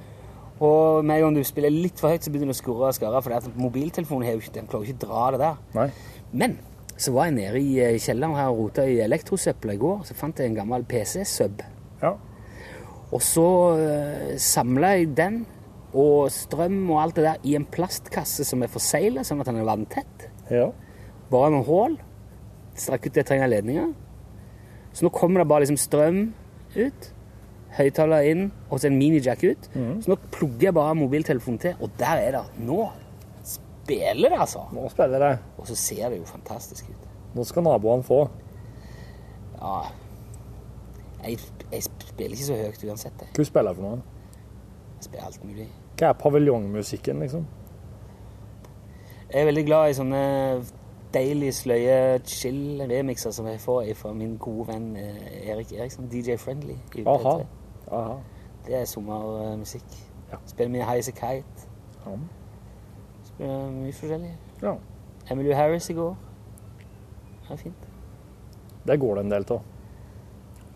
[0.64, 2.96] Og med en gang du spiller litt for høyt, så begynner det å skurre og
[2.96, 3.20] skarre.
[3.22, 5.60] For mobiltelefonen har jo ikke, den klarer ikke å dra det der.
[5.76, 5.88] Nei.
[6.32, 6.56] Men
[6.96, 10.04] så var jeg nede i eh, kjelleren her og rota i elektrosøpla i går.
[10.08, 11.64] Så fant jeg en gammel PC-sub.
[12.00, 12.14] Ja.
[13.14, 13.48] Og så
[13.78, 15.42] uh, samla jeg den
[15.94, 19.60] og strøm og alt det der i en plastkasse som er forseglet, sånn at den
[19.60, 20.24] er vanntett.
[20.50, 20.70] Ja.
[21.30, 21.94] Bare noen hull.
[22.78, 23.92] Strakk ut det trenger ledninger.
[24.94, 26.18] Så nå kommer det bare liksom strøm
[26.76, 27.10] ut.
[27.74, 29.64] Høyttaler inn, og så en minijack ut.
[29.74, 32.42] Så nå plugger jeg bare mobiltelefonen til, og der er det.
[32.68, 32.84] Nå
[33.48, 34.62] spiller det, altså.
[34.72, 35.32] Nå spiller det.
[35.58, 37.08] Og så ser det jo fantastisk ut.
[37.34, 38.20] Nå skal naboene få.
[39.58, 39.80] Ja
[41.24, 41.38] Jeg,
[41.72, 43.22] jeg spiller ikke så høyt uansett.
[43.24, 44.02] Jeg, Hva spiller jeg for noe?
[44.98, 45.66] jeg spiller alt mulig.
[45.98, 47.46] Hva er paviljongmusikken, liksom?
[49.34, 50.20] Jeg er veldig glad i sånne
[51.14, 56.76] deilig sløye chill-remixer som jeg får fra min gode venn eh, Erik Eriksson, DJ Friendly.
[56.94, 57.34] i Aha.
[57.90, 58.16] Aha.
[58.66, 59.96] Det er sommermusikk.
[60.30, 60.38] Ja.
[60.46, 61.66] Spiller mye High As A Kite.
[62.06, 62.14] Ja.
[63.28, 64.32] Spiller mye forskjellig.
[64.62, 64.74] Ja.
[65.30, 66.16] Emily Harris i går.
[67.44, 67.86] Det er fint.
[68.86, 69.62] Det går det en del av.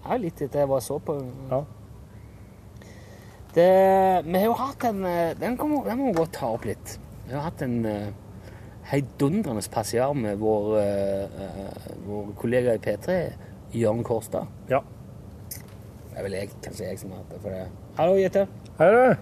[0.09, 1.17] Er litt etter jeg bare så på.
[1.51, 1.63] Ja.
[3.55, 3.69] Det,
[4.27, 6.99] vi har jo hatt en eh, Den, vi- den må vi godt ta opp litt.
[7.27, 8.09] Vi har hatt en uh,
[8.89, 13.33] heidundrende passiar med vår, eh, eh, vår kollega i P3,
[13.73, 14.47] Jørn Kårstad.
[14.69, 14.83] Ja.
[15.49, 17.67] Det er vel jeg, kanskje jeg som har hatt det for det.
[17.99, 18.47] Hallo, Jette.
[18.79, 19.17] Hei, du.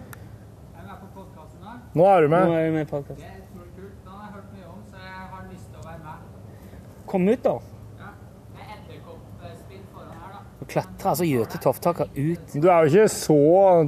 [1.96, 3.18] Nå er du Nå er vi med i podcast.
[3.18, 3.94] Det er utrolig kult.
[4.04, 7.06] Den har jeg hørt mye om, så jeg har lyst til å være med.
[7.06, 7.54] Kom ut, da.
[8.02, 8.10] Ja.
[8.52, 10.42] Det er edderkoppspill foran her, da.
[10.60, 12.54] Nå klatrer altså Gjøte Toftaker ut.
[12.54, 13.40] Du er jo ikke så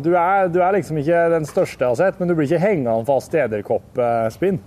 [0.02, 2.64] du er, du er liksom ikke den største jeg har sett, men du blir ikke
[2.64, 4.58] hengende fast i edderkoppspinn.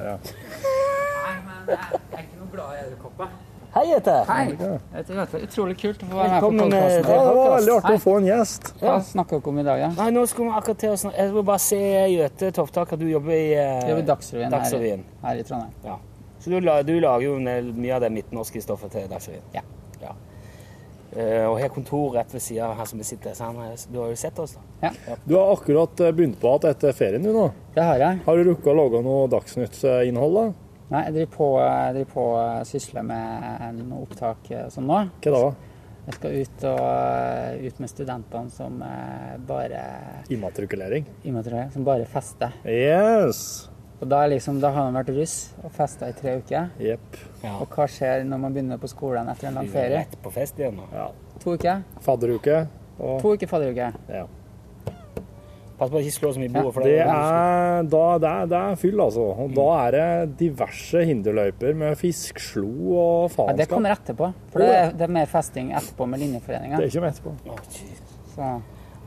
[0.00, 1.78] Nei, men jeg
[2.16, 3.32] er ikke noe glad i edderkopper.
[3.70, 4.14] Hei, Jette.
[4.26, 4.44] Hei.
[4.58, 7.06] Det er utrolig kult å få være med på Velkommen, eh, podkasten.
[7.06, 8.70] det var veldig artig å få en gjest.
[8.80, 9.90] Hva snakker dere om i dag, da?
[10.02, 11.80] Nei, nå skal vi akkurat til å snakke Jeg vil bare se
[12.16, 12.98] Jøte Toftaker.
[12.98, 15.04] Du jobber i eh, Det er jo Dagsrevyen her, Dagsrevyen.
[15.22, 15.72] her i Trondheim.
[15.84, 15.98] Ja.
[16.40, 19.46] Så du, du lager jo mye av det midtnorske stoffet til Dagsrevyen?
[19.54, 19.62] Ja.
[21.12, 21.22] Ja.
[21.22, 23.34] Eh, og har kontor rett ved sida av her som vi sitter.
[23.34, 24.92] Så han, du har jo sett oss, da.
[25.24, 27.48] Du har akkurat eh, begynt på igjen etter ferien du nå.
[27.74, 28.20] Det har jeg.
[28.26, 30.68] Har du rukket å lage noe Dagsnytt-innhold, da?
[30.90, 35.04] Nei, jeg driver på, jeg driver på å sysle med noe opptak eh, sånn nå.
[35.22, 35.50] Hva da?
[36.10, 39.82] Jeg skal ut, og, eh, ut med studentene som eh, bare
[40.34, 41.06] Immatrikulering?
[41.22, 42.56] Immatrikulering, som bare fester.
[42.66, 43.69] Yes.
[44.00, 46.70] Og da, liksom, da har man vært russ og festa i tre uker.
[46.80, 47.18] Yep.
[47.44, 47.54] Ja.
[47.60, 50.02] Og hva skjer når man begynner på skolen etter en lang er ferie?
[50.06, 50.86] rett på fest igjen nå.
[50.96, 51.10] Ja.
[51.42, 51.82] To uker.
[52.04, 52.62] Fadderuke.
[53.00, 53.92] Og To uker fadderuke.
[54.08, 54.26] ja.
[55.80, 58.48] Pass på å ikke slå så mye i for Det det er, da, det, er,
[58.52, 59.22] det er fyll, altså.
[59.46, 62.68] Og da er det diverse hinderløyper med fiskslo
[63.00, 64.28] og Ja, det kommer etterpå.
[64.52, 66.76] For det er, det er mer festing etterpå med linjeforeninga.
[66.76, 67.32] Det er ikke med etterpå.
[67.48, 67.64] Oh.
[68.34, 68.50] Så.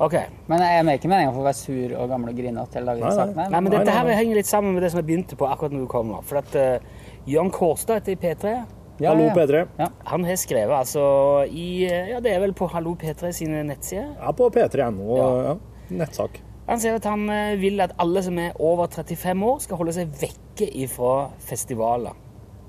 [0.01, 0.15] OK.
[0.49, 2.87] Men jeg er ikke meninga for å være sur og gammel og grinete til å
[2.89, 3.17] lage Nei, nei.
[3.19, 3.49] sakene.
[3.53, 5.83] Nei, men dette her henger litt sammen med det som jeg begynte på akkurat når
[5.85, 6.21] du kom nå.
[6.25, 8.55] For at uh, Jørn Kårstad heter i P3.
[9.01, 9.35] Ja, Hallo, ja.
[9.35, 9.89] P3.
[10.09, 11.03] Han har skrevet altså
[11.49, 14.11] i eh, Ja, det er vel på Hallo P3 sine nettsider.
[14.21, 15.17] Er på p3.no.
[15.17, 15.29] Ja.
[15.49, 15.55] Ja.
[16.01, 16.37] Nettsak.
[16.67, 19.95] Han sier at han eh, vil at alle som er over 35 år, skal holde
[19.97, 22.17] seg vekke ifra festivaler.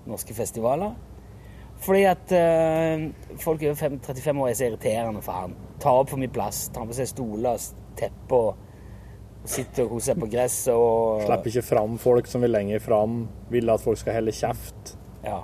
[0.08, 0.96] Norske festivaler.
[1.84, 3.02] Fordi at eh,
[3.42, 5.56] folk over 35 år er så irriterende han.
[5.82, 7.60] Tar opp for mye plass, tar på seg stoler,
[7.98, 8.62] teppe og
[9.44, 13.18] sitter og koser seg på gresset og Slipper ikke fram folk som vil lenger fram.
[13.52, 14.94] Vil at folk skal helle kjeft.
[15.26, 15.42] Ja.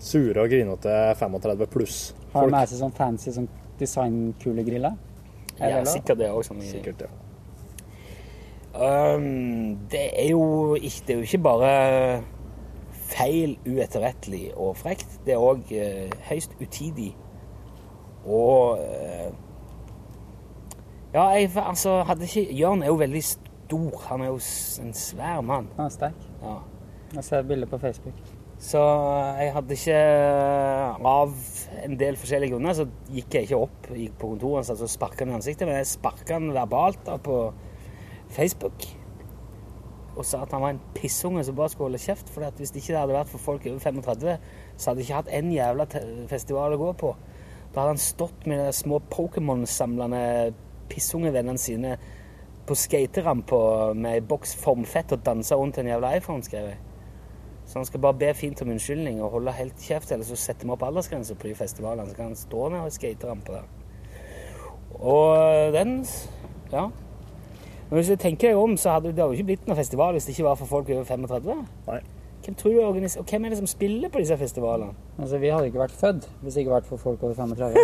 [0.00, 1.98] Sure og grinete 35 pluss.
[2.32, 2.54] Har Folk.
[2.56, 4.96] med seg sånn fancy sånn designkulegriller.
[5.60, 6.42] Er ja det sikkert det òg.
[6.48, 7.12] Sånn i- Sikkert, ja.
[8.74, 12.22] Um, det er jo ikke, det er jo ikke bare
[13.14, 15.20] feil, uetterrettelig og frekt.
[15.26, 15.70] Det er òg
[16.28, 17.12] høyst utidig
[18.24, 19.32] og eh,
[21.14, 24.00] Ja, jeg altså hadde ikke Jørn er jo veldig stor.
[24.08, 24.40] Han er jo
[24.82, 25.68] en svær mann.
[25.76, 26.24] Han er sterk.
[26.42, 26.56] Ja.
[27.14, 28.18] Jeg ser bilder på Facebook.
[28.58, 28.80] Så
[29.38, 30.00] jeg hadde ikke
[31.04, 31.36] Av
[31.84, 35.22] en del forskjellige grunner så gikk jeg ikke opp gikk på kontoret hans og sparka
[35.22, 37.38] han i ansiktet, men jeg sparka han verbalt da på
[38.34, 38.86] Facebook.
[40.16, 42.30] Og sa at han var en pissunge som bare skulle holde kjeft.
[42.32, 44.36] For hvis det ikke hadde vært for folk over 35,
[44.76, 45.86] så hadde de ikke hatt en jævla
[46.30, 47.14] festival å gå på.
[47.74, 50.54] Da hadde han stått med de små Pokémon-samlende
[50.92, 51.96] pissungevennene sine
[52.64, 56.78] på skaterampa med ei boks formfett og dansa rundt en jævla iPhone, skrev jeg.
[57.66, 60.68] Så han skal bare be fint om unnskyldning og holde helt kjeft, eller så setter
[60.68, 63.72] vi opp aldersgrense på de festivalene, så kan han stå ned og skateramper der.
[65.00, 66.04] Og den
[66.72, 66.88] Ja.
[67.94, 70.24] Men hvis du tenker deg om, så hadde det jo ikke blitt noen festival hvis
[70.26, 71.60] det ikke var for folk over 35.
[71.86, 71.98] Nei.
[72.42, 74.96] Hvem tror du er og hvem er det som spiller på disse festivalene?
[75.14, 77.78] Altså, vi hadde ikke vært født hvis det ikke vært for folk over 35.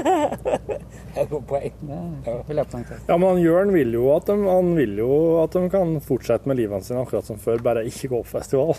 [1.14, 1.78] Det er godt poeng.
[2.26, 3.00] Det vil jeg poengtere.
[3.06, 6.58] Ja, men Jørn vil jo at de, han vil jo at de kan fortsette med
[6.58, 8.74] livet sine akkurat som før, bare ikke gå på festival.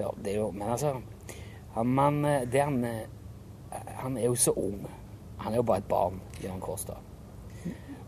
[0.00, 0.96] Ja, det er jo Men altså
[1.76, 2.80] han, man, det han,
[4.00, 4.86] han er jo så ung.
[5.44, 7.12] Han er jo bare et barn, Jørn Kårstad.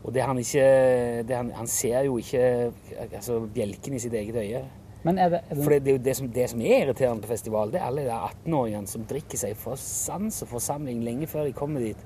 [0.06, 0.66] Og det han ikke
[1.26, 2.42] det han, han ser jo ikke
[3.10, 4.60] altså, bjelken i sitt eget øye.
[5.06, 7.22] Men er det, er For det, det, det, er det, som, det som er irriterende
[7.22, 11.28] på festival, det er alle de 18-åringene som drikker seg for sans og forsamling lenge
[11.30, 12.00] før de kommer dit.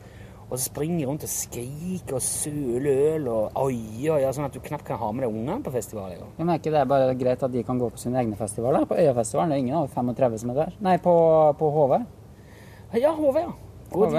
[0.50, 4.60] Og så springer rundt og skriker og søler øl og oier gjør sånn at du
[4.64, 6.26] knapt kan ha med deg ungene på festival Ja.
[6.38, 8.88] men er ikke det bare greit at de kan gå på sine egne festivaler?
[8.90, 10.76] På Øyafestivalen det er ingen over 35 som er der.
[10.82, 11.14] Nei, på,
[11.60, 12.00] på HV.
[12.98, 13.52] Ja, HV, ja.
[13.92, 14.16] HV.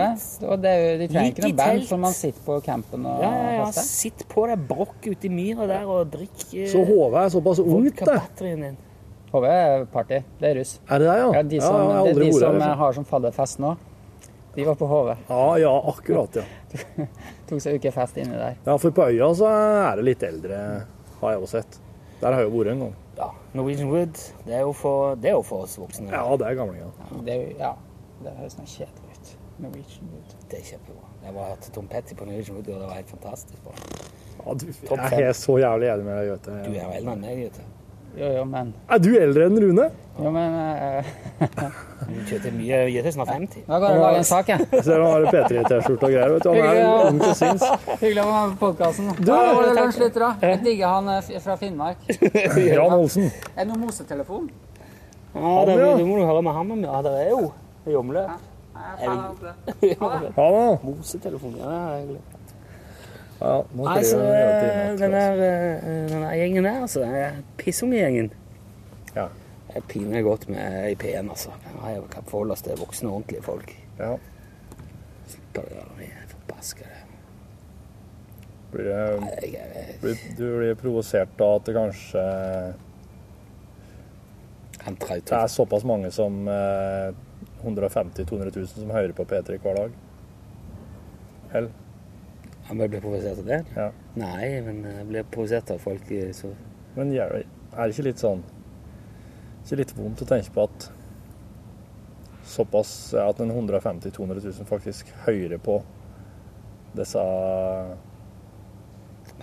[0.48, 3.22] Og det er jo, de trenger ikke noe band, som man sitter på campen og
[3.24, 3.66] Ja, ja, ja.
[3.70, 3.88] fester.
[3.90, 7.62] Sitt på deg brokk ute i myra der og drikk eh, Så HV er såpass
[7.64, 8.74] ungt, det.
[9.32, 10.20] HV er party.
[10.42, 10.74] Det er russ.
[10.90, 11.30] Er det det, ja?
[11.38, 13.76] Ja, de som, ja, jeg har det er de som eh, har som fadderfest nå.
[14.56, 15.14] De var på HV.
[15.30, 17.06] Ja, ja, akkurat, ja.
[17.48, 18.58] Tok seg ukefest inni der.
[18.66, 20.58] Ja, for på øya så er det litt eldre,
[21.22, 21.80] har jeg jo sett.
[22.20, 22.98] Der har jeg jo vært en gang.
[23.22, 26.12] Ja, Norwegian Wood, det er jo for, det er jo for oss voksne.
[26.12, 26.92] Ja, det er gamlinger.
[27.24, 27.72] Det er jo, ja,
[28.26, 29.01] det høres noe kjedelig ut.
[29.62, 30.38] Norwegian Wood.
[30.52, 31.12] Det er kjempebra.
[31.26, 33.76] Jeg var hatt Tom Petty på Norwegian Wood, og det var helt fantastisk bra.
[34.42, 36.58] Ja, du, jeg er så jævlig enig med deg, Gaute.
[36.66, 37.62] Du er jo eldre enn meg, vet.
[38.12, 39.86] Jo, jo, men Er du eldre enn Rune?
[40.20, 41.12] Jo, men uh...
[42.12, 43.64] Du kjører mye, er snart 50.
[43.70, 44.66] Da går jeg og lager en sak, jeg.
[44.74, 46.34] Jeg ser han har P3-T-skjorte og greier.
[46.34, 46.50] vet du.
[46.58, 47.64] Han er ung til sinns.
[48.02, 49.14] Hyggelig å være med på podkasten.
[49.22, 50.50] Du, Ja, det?
[50.50, 52.04] Jeg digger han eh, fra Finnmark.
[52.68, 53.32] Jan Olsen.
[53.56, 54.52] Er det noen mosetelefon?
[55.32, 56.88] Ja, det, er det må jo høre med han om.
[56.90, 57.52] Ja, det er jo
[59.82, 60.38] i omløp.
[60.40, 60.78] Ja da.
[60.84, 62.22] Mosetelefon, ja, det er hyggelig.
[63.42, 67.06] Ja, nå Nei, så det mye til den der, eh, den der gjengen der, altså,
[67.58, 68.34] pissungegjengen,
[69.16, 69.28] Ja.
[69.72, 71.50] Jeg piner godt med i P1, altså.
[71.88, 73.72] Jeg kan forholde oss til voksne, ordentlige folk.
[74.00, 74.18] Ja.
[75.28, 76.98] Slipper det der, de er forbaskede.
[78.72, 82.26] Blir det, Jeg er blir, du blir provosert da at det kanskje
[84.82, 87.12] det er såpass mange som eh,
[87.62, 89.96] 150 000-200 000 som hører på P3 hver dag?
[91.52, 91.72] Eller?
[92.70, 93.60] Han bare ble provosert av det?
[93.76, 93.90] Ja.
[94.16, 96.54] Nei, men jeg ble provosert av folk eh, så
[96.96, 98.44] Men er det ikke litt sånn
[99.64, 100.90] Ikke litt vondt å tenke på at
[102.52, 105.78] såpass at en 150 000-200 000 faktisk hører på
[106.98, 107.22] disse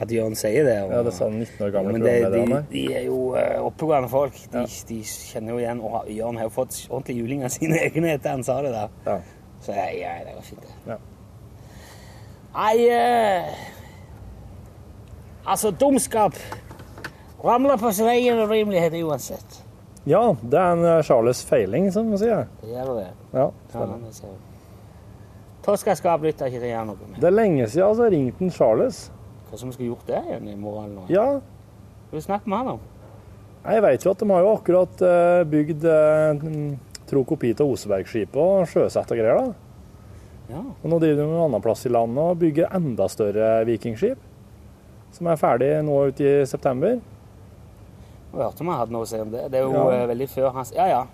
[0.01, 0.77] At Jørn sier det.
[0.85, 4.33] og- Ja, disse 19 år gamle men det, de, de er jo uh, oppegående folk.
[4.53, 4.67] De, Ja.
[4.89, 8.31] de kjenner jo igjen Og Jørn har jo fått ordentlig juling av sine egne etter
[8.31, 8.89] han sa det der.
[9.07, 9.19] Ja.
[9.61, 10.93] Så ja, ja, det var fint, det.
[10.93, 10.99] Ja.
[12.55, 13.55] Nei eh,
[15.49, 16.35] Altså, dumskap
[17.45, 19.63] ramler på sin egen urimelighet uansett.
[20.07, 22.47] ja, det er en eh, Charles feiling, som man sier.
[22.63, 23.07] Det gjør det.
[23.35, 23.51] Ja,
[25.63, 27.17] Toskaskap det lytter ikke til noe med.
[27.21, 29.11] Det er lenge siden altså ringte en Charles.
[29.51, 30.95] Hva som skal gjort det igjen i morgen?
[30.99, 31.07] nå?
[31.13, 31.41] Ja,
[32.11, 32.81] Vil du snakke med han om?
[33.69, 36.45] jeg vet jo at de har jo akkurat eh, bygd eh,
[37.09, 39.37] tro kopi av Osebergskipet og sjøsett og greier.
[39.37, 39.55] da.
[40.49, 40.63] Ja.
[40.83, 44.19] Og nå driver de en annen plass i landet og bygger enda større vikingskip.
[45.13, 46.99] Som er ferdig nå ute i september.
[48.29, 49.47] Jeg hørte han hadde noe å si om det.
[49.53, 49.91] Det er jo Ja.
[50.03, 51.05] eh, veldig før hans Ja, ja.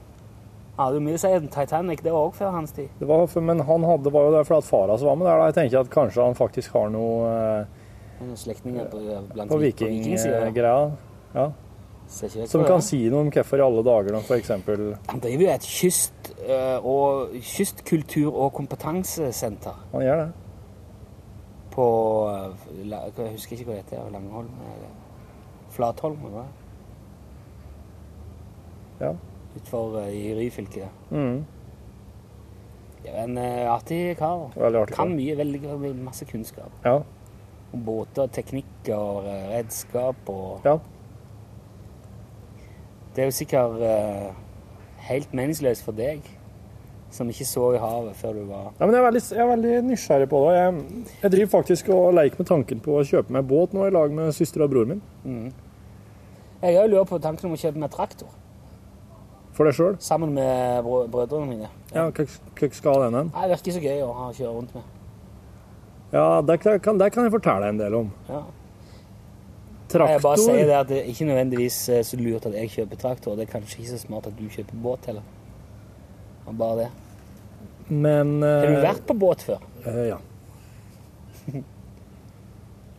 [0.79, 2.03] Hadde jo mye å si om Titanic.
[2.03, 2.89] Det var òg før hans tid.
[2.99, 5.39] Det var, men han hadde, var jo der fordi at far hans var med der.
[5.39, 5.47] da.
[5.47, 7.67] Jeg tenker at kanskje han faktisk har noe
[8.37, 8.99] Slektninger på,
[9.35, 10.41] blant på vik- på vikingsida.
[11.35, 11.51] Ja.
[12.47, 14.49] Som kan si noe om hvorfor i alle dager de f.eks.
[15.09, 20.33] Han driver jo et kyst- eh, og kystkultur- og kompetansesenter Han gjør det.
[21.71, 21.87] på
[22.31, 24.11] eh, Jeg husker ikke hva det heter.
[24.13, 24.51] Langholm?
[25.71, 26.19] Flatholm?
[26.27, 26.45] Eller?
[29.01, 29.13] Ja.
[29.57, 30.89] Utenfor eh, i Ryfylke.
[31.11, 31.45] Mm.
[33.05, 34.51] Det er en eh, artig kar.
[34.95, 36.71] Kan mye, veldig masse kunnskap.
[36.85, 37.01] Ja.
[37.75, 40.77] Om båter, teknikker, eh, redskap og ja.
[43.15, 44.31] Det er jo sikkert uh,
[45.07, 46.25] helt meningsløst for deg,
[47.15, 49.51] som ikke så i havet før du var Ja, men jeg er, veldig, jeg er
[49.53, 50.55] veldig nysgjerrig på det.
[50.57, 53.93] Jeg, jeg driver faktisk og leker med tanken på å kjøpe meg båt nå i
[53.95, 55.53] lag med søster og broren min.
[56.65, 58.31] Jeg har jo lurt på tanken om å kjøpe meg traktor
[59.55, 59.95] For deg sjøl?
[60.03, 60.83] sammen med
[61.15, 61.71] brødrene mine.
[61.95, 63.31] Ja, hva skal den hen?
[63.35, 64.94] Det virker så gøy å ha kjøre rundt med.
[66.15, 68.11] Ja, det kan, det kan jeg fortelle deg en del om.
[68.29, 68.43] Ja.
[69.91, 72.71] Traktor Jeg bare sier det at det er ikke nødvendigvis eh, så lurt at jeg
[72.77, 73.35] kjøper traktor.
[73.39, 75.27] Det er kanskje ikke så smart at du kjøper båt heller.
[76.47, 76.89] Og bare det.
[77.91, 79.61] Men Har du eh, vært på båt før?
[79.87, 80.21] eh, ja.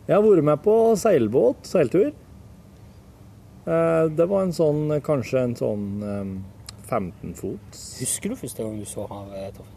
[0.06, 2.12] Jeg har vært med på seilbåt, seiltur.
[3.66, 6.28] Eh, Det var en sånn, kanskje en sånn eh,
[6.86, 7.86] 15 fots.
[8.04, 9.56] Husker du første gang du så havet?
[9.58, 9.75] Torfinn?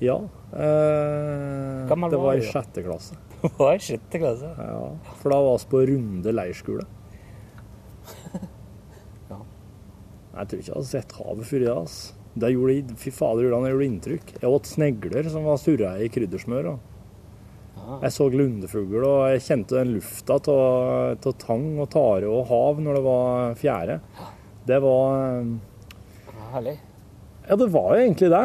[0.00, 0.16] Ja.
[0.56, 3.18] eh, Det var var i sjette klasse.
[3.42, 4.48] Det var i sjette klasse.
[4.56, 4.86] Ja,
[5.20, 6.86] for da var vi på Runde leirskole.
[9.30, 9.36] Ja.
[10.40, 11.92] Jeg tror ikke jeg hadde sett havet før i dag.
[12.40, 14.32] Det gjorde, fy fader, hvordan det gjorde inntrykk.
[14.40, 16.68] Jeg åt snegler som var surra i kryddersmør.
[17.80, 17.96] Ah.
[18.04, 22.98] Jeg så lundefugl, og jeg kjente den lufta av tang og tare og hav når
[22.98, 23.96] det var fjære.
[24.70, 25.54] Det var eh,
[26.50, 26.76] Herlig.
[27.48, 28.44] Ja, det var jo egentlig det.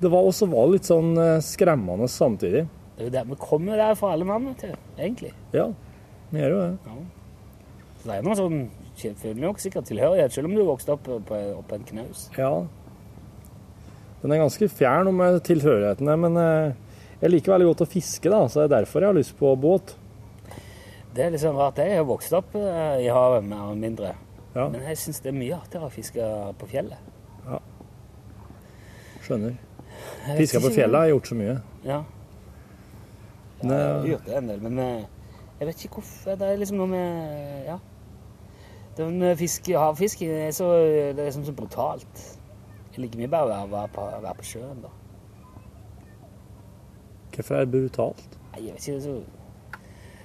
[0.00, 2.66] Det var også var litt sånn eh, skremmende samtidig.
[2.96, 4.88] Det er jo der vi kommer der for alle mann, vet du.
[4.96, 5.32] Egentlig.
[5.56, 5.70] Ja,
[6.30, 6.96] vi gjør jo det.
[8.00, 8.58] Så det er noe sånn
[8.96, 12.30] føler nok sikkert tilhørighet, selv om du vokste opp på, på en knaus.
[12.38, 12.64] Ja.
[14.22, 18.32] Den er ganske fjern om eh, tilhørighetene, men eh, jeg liker veldig godt å fiske,
[18.32, 19.96] da, så det er derfor jeg har lyst på båt.
[21.16, 21.78] Det er liksom rart.
[21.80, 24.14] Jeg har vokst opp eh, i havet, mer eller mindre.
[24.56, 26.26] Ja, Men jeg syns det er mye artigere å fiske
[26.60, 27.12] på fjellet.
[27.44, 27.60] Ja.
[29.26, 29.56] skjønner.
[30.26, 31.58] Jeg Fiska på fjellet har jeg gjort så mye.
[31.84, 31.98] Ja.
[33.62, 35.04] ja jeg har gjort det en del, men eh,
[35.60, 36.34] jeg vet ikke hvorfor.
[36.40, 37.78] Det er liksom noe med Ja.
[38.96, 42.22] Den eh, fiske, havfiske er så, det er liksom så brutalt.
[42.94, 44.92] Jeg liker mye bare å være, på, være på sjøen, da.
[47.34, 48.38] Hvorfor er det brutalt?
[48.54, 49.18] Nei, jeg vet ikke, det er så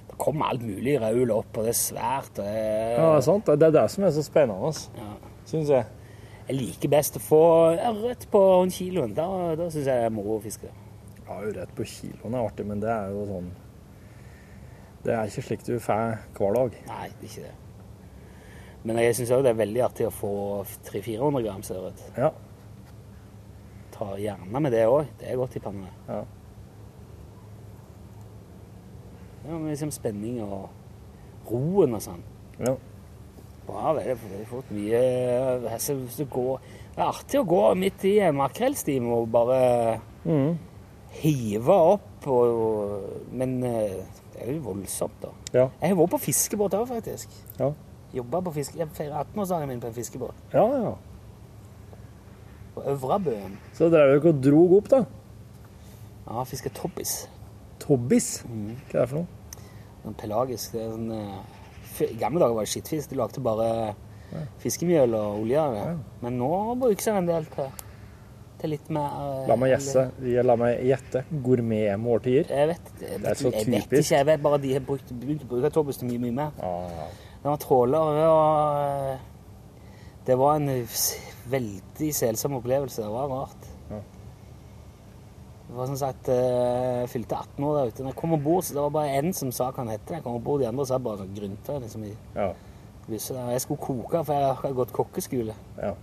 [0.08, 3.26] Det kommer alt mulig raul opp, og det er svært, og det Ja, det er
[3.26, 3.46] sant.
[3.46, 5.10] Det er det som er så spennende, Ja.
[5.44, 5.84] syns jeg.
[6.52, 7.44] Jeg liker best å få
[7.80, 8.40] ørret på
[8.74, 9.14] kiloen.
[9.16, 9.24] Da,
[9.56, 10.68] da syns jeg det er moro å fiske.
[11.22, 13.48] Ja, ørret på kiloen er artig, men det er jo sånn
[15.06, 16.76] Det er ikke slik du får hver dag.
[16.90, 17.54] Nei, det er ikke det.
[18.84, 20.34] Men jeg syns òg det er veldig artig å få
[20.90, 22.04] 300-400 grams ørret.
[22.20, 22.30] Ja.
[23.96, 25.08] Ta gjerne med det òg.
[25.22, 25.88] Det er godt i panna.
[26.10, 26.20] Ja.
[29.40, 30.68] Det er liksom spenning og
[31.48, 32.26] roen og sånn.
[32.60, 32.76] ja.
[33.72, 35.02] Er det er fått mye
[35.70, 36.60] altså, hvis du går,
[36.92, 39.60] Det er artig å gå midt i en makrellstim og bare
[40.24, 40.50] mm.
[41.22, 44.02] hive opp, og, men eh,
[44.34, 45.32] det er jo voldsomt, da.
[45.54, 45.64] Ja.
[45.80, 47.32] Jeg har vært på fiskebåt òg, faktisk.
[47.58, 47.72] Ja.
[48.12, 48.76] Jobba på fiske...
[48.76, 50.44] Jeg feirer 18-årsdagen min på en fiskebåt.
[50.52, 50.92] ja, ja.
[52.72, 53.58] På Øvrabøen.
[53.76, 55.02] Så drev dere og drog opp, da?
[56.26, 57.26] Ja, fiska tobbis.
[57.82, 58.44] Tobbis?
[58.48, 58.78] Mm.
[58.88, 60.14] Hva er det for noe?
[60.18, 60.72] Pelagisk.
[60.72, 61.61] Det er sånn, eh,
[62.00, 63.10] I gamle dager var det skittfisk.
[63.12, 63.68] De lagde bare
[64.62, 65.74] fiskemjøl og olje av.
[65.76, 65.88] Ja.
[66.22, 67.66] Men nå brukes den en del til,
[68.62, 70.06] til litt mer eh, La meg gjesse.
[70.48, 71.24] La meg gjette.
[71.48, 72.52] Gourmetmåltider.
[72.52, 74.06] Jeg vet, jeg Det er så jeg vet ikke.
[74.16, 76.56] Jeg vet bare de har brukt, begynt å bruke tobbis til mye, mye mer.
[76.64, 77.10] Ah,
[77.42, 79.28] Det var tråler og eh,
[80.26, 80.70] Det var en
[81.52, 83.02] veldig selsom opplevelse.
[83.02, 83.71] Det var rart.
[85.72, 88.02] Det var som sagt Jeg fylte 18 år der ute.
[88.04, 90.10] Når jeg kom om bord, så det var bare én som sa hva han het.
[90.10, 92.50] Jeg kom om bord, de andre sa bare sånn grynta liksom, i ja.
[93.08, 93.38] lyset.
[93.54, 95.56] Jeg skulle koke, for jeg har gått kokkeskole.
[95.80, 95.94] Ja.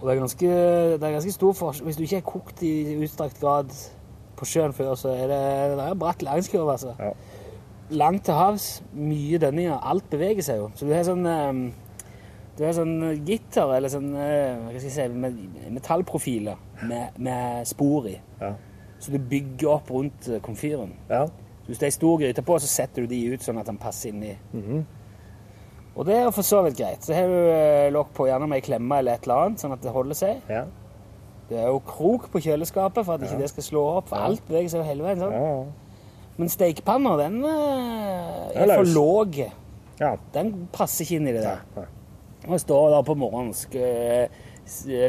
[0.00, 0.50] Og det er ganske,
[0.98, 1.86] det er ganske stor forskjell.
[1.86, 3.70] Hvis du ikke har kokt i utstrakt grad
[4.36, 5.40] på sjøen før, så er det,
[5.78, 6.98] det er bratt læringskurve, altså.
[6.98, 7.14] Ja.
[7.94, 9.78] Langt til havs, mye dønninger.
[9.78, 10.70] Alt beveger seg jo.
[10.74, 11.66] Så du har sånn eh,
[12.58, 12.96] Du har sånn
[13.28, 18.20] gitter, eller sånn eh, hva skal jeg si, metallprofiler med, med spor i.
[18.40, 18.52] Ja.
[18.98, 20.94] Så du bygger opp rundt eh, komfyren.
[21.10, 21.26] ja.
[21.66, 24.12] Hvis det er stor gryte på, så setter du de ut sånn at den passer
[24.12, 24.36] inni.
[24.54, 24.84] -hmm.
[25.96, 27.04] Og det er for så vidt greit.
[27.04, 29.72] Så har du eh, lokk på gjerne med ei klemme eller et eller annet, sånn
[29.72, 30.36] at det holder seg.
[30.48, 30.64] Ja.
[31.48, 34.42] Det er jo krok på kjøleskapet for at ikke det skal slå opp, for alt
[34.48, 35.18] beveger seg jo hele veien.
[35.18, 35.32] Sånn.
[35.32, 35.64] ja.
[36.36, 39.38] Men stekepanna, den eh, er er for låg.
[40.00, 40.16] ja.
[40.34, 41.86] Den passer ikke inn i det der.
[42.46, 43.54] Og står der på morgenen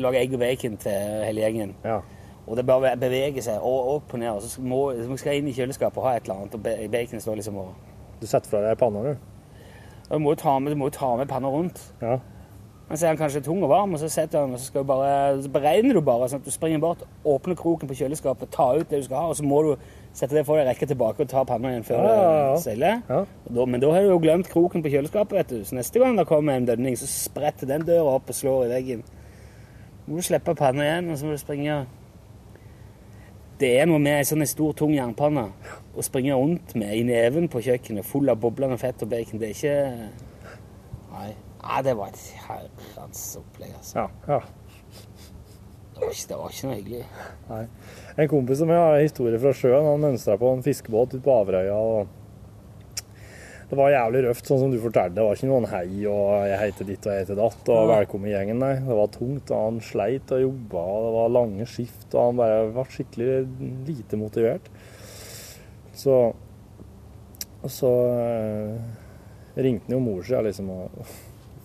[0.01, 0.91] lage egg og bacon til
[1.25, 1.75] hele gjengen.
[1.85, 1.99] ja.
[2.47, 4.29] Og det bare beveger seg opp og ned.
[4.29, 6.61] Og så må, så skal jeg inn i kjøleskapet og ha et eller annet, og
[6.63, 7.73] ba- bacon står liksom og
[8.21, 9.17] Du setter fra deg panna, du?
[10.13, 11.81] Du må jo ta med, må ta med panna rundt.
[12.01, 12.13] Ja.
[12.87, 15.41] Men så er den kanskje tung og varm, og så setter den, og så, bare,
[15.43, 18.87] så beregner du bare sånn at du springer bort, åpner kroken på kjøleskapet, tar ut
[18.89, 19.73] det du skal ha, og så må du
[20.15, 22.53] sette det for deg, rekke tilbake og ta panna igjen før Ja, ja, ja.
[22.55, 23.03] det seiler.
[23.51, 25.59] Da, men da har du jo glemt kroken på kjøleskapet, vet du.
[25.67, 28.73] Så neste gang det kommer en dønning, så spretter den døra opp og slår i
[28.77, 29.03] veggen.
[30.07, 31.81] Må du slippe panna igjen, og så må du springe
[33.59, 35.47] Det er noe med ei sånn stor, tung jernpanne
[35.97, 39.41] å springe rundt med i neven på kjøkkenet, full av boblende fett og bacon.
[39.41, 39.77] Det er ikke
[41.17, 41.31] Nei.
[41.67, 44.05] Ja, det var et herrens opplegg, altså.
[44.05, 44.41] Ja, ja.
[45.97, 47.01] Det var ikke, det var ikke noe hyggelig.
[47.49, 47.63] Nei.
[48.21, 51.33] En kompis som jeg har historie fra sjøen, han mønstra på en fiskebåt ute på
[51.33, 51.73] Averøya.
[51.73, 52.16] og
[53.67, 55.17] Det var jævlig røft, sånn som du fortalte.
[55.17, 58.29] Det var ikke noen hei og 'jeg heter ditt og jeg heter datt' og 'velkommen
[58.29, 58.75] i gjengen', nei.
[58.79, 62.37] Det var tungt, og han sleit og jobba, og det var lange skift, og han
[62.37, 63.47] bare ble skikkelig
[63.87, 64.69] lite motivert.
[65.93, 66.33] Så
[67.67, 67.89] så
[68.19, 68.75] eh,
[69.55, 71.01] ringte han jo mor si liksom og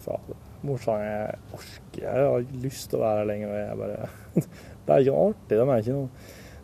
[0.02, 0.38] Fader.
[0.66, 3.52] Mor sa jeg orker, jeg har ikke lyst til å være her lenger.
[3.52, 4.08] Og jeg bare
[4.86, 5.58] Det er ikke noe artig.
[5.58, 6.08] De er ikke noe,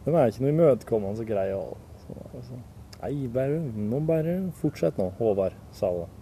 [0.04, 1.58] de er ikke noe imøtekommende og greie.
[1.58, 2.60] Og, så, så.
[2.98, 6.14] Nei, bare, nå bare fortsett nå, Håvard, sa hun.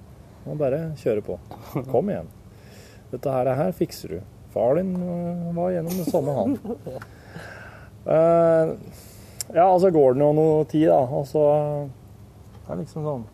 [0.44, 1.38] Nå bare kjøre på.
[1.92, 2.28] Kom igjen.
[3.12, 4.18] Dette her, det her fikser du.
[4.52, 6.58] Far din øh, var gjennom det samme, han.
[8.06, 8.74] Uh,
[9.56, 11.42] ja, altså går det nå noe tid, da, og så
[12.60, 13.24] Det er liksom sånn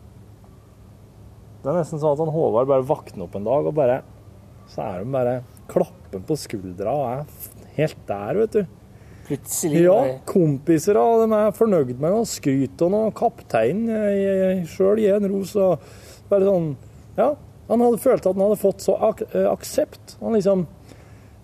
[1.61, 3.99] Det er nesten sånn at han Håvard bare våkner opp en dag, og bare
[4.73, 5.35] Så er de bare
[5.69, 8.82] klappen på skuldra og er helt der, vet du.
[9.33, 9.97] Plutselig Ja,
[10.29, 13.87] kompiser og de er fornøyd med noe skryt og noe kaptein.
[13.89, 15.87] Jeg sjøl gir en ros og
[16.29, 16.69] bare sånn
[17.17, 17.31] Ja,
[17.71, 20.19] han hadde følt at han hadde fått så ak eh, aksept.
[20.21, 20.67] Han liksom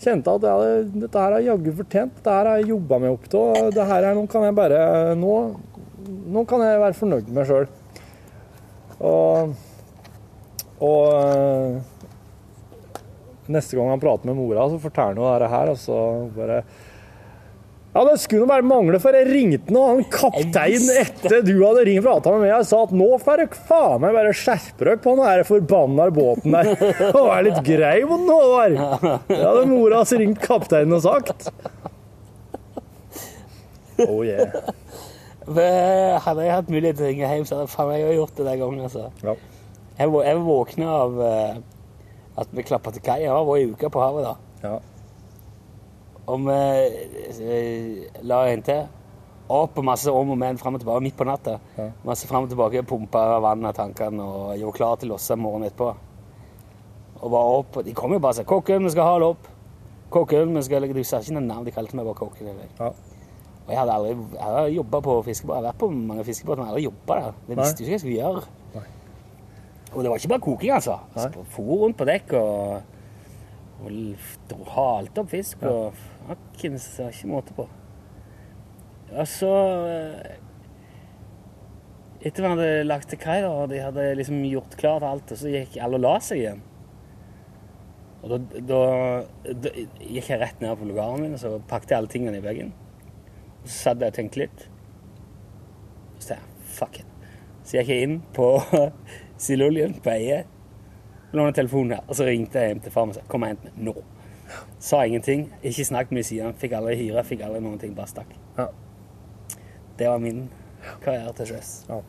[0.03, 2.19] kjente at hadde, dette her er jaggu fortjent.
[2.19, 3.55] Dette her har jeg jobba meg opp til.
[3.57, 4.83] Dette det her er, Nå kan jeg bare
[5.19, 5.37] Nå,
[6.35, 7.71] nå kan jeg være fornøyd med sjøl.
[8.99, 9.55] Og,
[10.85, 11.81] og eh,
[13.49, 15.99] neste gang han prater med mora, så forteller han jo dette her, og så
[16.37, 16.63] bare
[17.95, 22.05] ja, Det skulle bare mangle, for jeg ringte nå han kapteinen etter du hadde ringt
[22.05, 25.01] og prata med meg og sa at nå får dere faen meg bare skjerpe dere
[25.03, 26.71] på den forbanna båten der.
[27.17, 29.25] Og være litt grei mot den, Håvard.
[29.31, 31.49] Det hadde mora hans ringt kapteinen og sagt.
[34.05, 34.53] Oh yeah.
[35.49, 38.61] Hadde jeg hatt mulighet til å ringe hjem, så hadde faen jeg gjort det den
[38.63, 38.85] gangen.
[38.85, 39.09] altså.
[39.25, 39.35] Ja.
[39.99, 41.59] Jeg, jeg våkna av eh,
[42.39, 43.23] at vi klappa til kai.
[43.25, 44.35] Jeg vært ei uke på havet da.
[44.63, 44.77] Ja.
[46.29, 46.57] Og vi
[47.49, 48.87] eh, la en til.
[49.49, 51.57] Opp og masse om og men fram og tilbake midt på natta.
[51.79, 51.89] Ja.
[52.05, 55.71] Masse fram og tilbake, pumpa vann av tankene og gjorde klar til å losse morgenen
[55.71, 55.95] etterpå.
[57.19, 59.31] Og var opp, og De kom jo bare og sa 'Kokken, vi skal ha det
[59.33, 59.49] opp'.
[60.11, 62.47] Kokken, vi skal Du sa ikke noe navn, de kalte meg bare Kokken.
[62.47, 62.69] eller?
[62.79, 62.93] Ja.
[63.69, 65.57] Og jeg hadde aldri jeg hadde jobba på fiskebåt.
[65.57, 67.33] Jeg har vært på mange fiskebåter, men aldri jobba der.
[67.49, 68.43] Det visste jo ikke hva jeg skulle gjøre.
[68.75, 68.85] Nei.
[69.95, 70.99] Og det var ikke bare koking, altså.
[71.15, 72.81] altså For rundt på dekk og,
[73.85, 75.63] og halte opp fisk.
[75.63, 75.93] Og
[76.29, 77.69] fakkens, det var ikke måte på.
[79.09, 79.51] Og så
[79.89, 80.37] eh,
[82.19, 85.53] Etter vi hadde lagt til kai, og de hadde liksom gjort klart alt, og så
[85.53, 86.65] gikk alle og la seg igjen.
[88.25, 88.81] Og da, da,
[89.55, 89.71] da
[90.03, 92.73] gikk jeg rett ned på lugaren min og så pakket jeg alle tingene i bagen.
[93.63, 94.67] Og så satt jeg og tenkte litt.
[96.19, 97.15] Så sa jeg fuck it.
[97.63, 98.51] Så gikk jeg inn på
[99.45, 100.43] Siloljen på Eie,
[101.31, 103.69] lånte telefonen her, og så ringte jeg hjem til far og sa kom og hent
[103.69, 103.95] meg nå.
[104.83, 108.33] Sa ingenting, ikke snakket mye siden, fikk aldri hyre, fikk aldri noen ting, bare stakk.
[108.59, 108.69] Ja.
[109.99, 110.47] Det var min
[111.03, 111.73] karriere til sjøs.
[111.89, 112.01] Ja.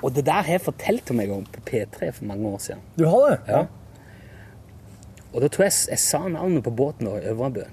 [0.00, 2.84] Og det der har jeg fortalt meg om på P3 for mange år siden.
[2.98, 3.38] Du har det?
[3.48, 3.64] Ja.
[5.32, 7.64] Og da tror jeg jeg sa navnet på båten vår, Øvrebø.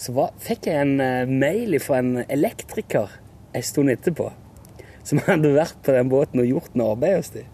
[0.00, 3.20] Så var, fikk jeg en uh, mail fra en elektriker
[3.54, 4.30] en stund etterpå,
[5.06, 7.50] som hadde vært på den båten og gjort noe arbeid hos dem.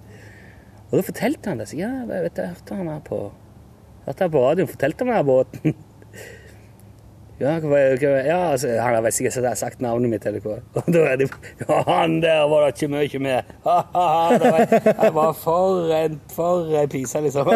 [0.91, 1.69] Og da fortalte han det.
[1.71, 3.21] Så ja, vet du, jeg hørte han her på,
[4.07, 5.75] hørte jeg på radioen fortalte om denne båten.
[7.41, 10.59] Ja, hva, hva, ja altså, han har sikkert så- sagt navnet mitt, eller hva.
[10.77, 11.31] Og da er det
[11.63, 13.53] Ja, han der var det ikke mye med.
[13.65, 17.49] Ha, ha, ha, det var, for en, for en pise, liksom.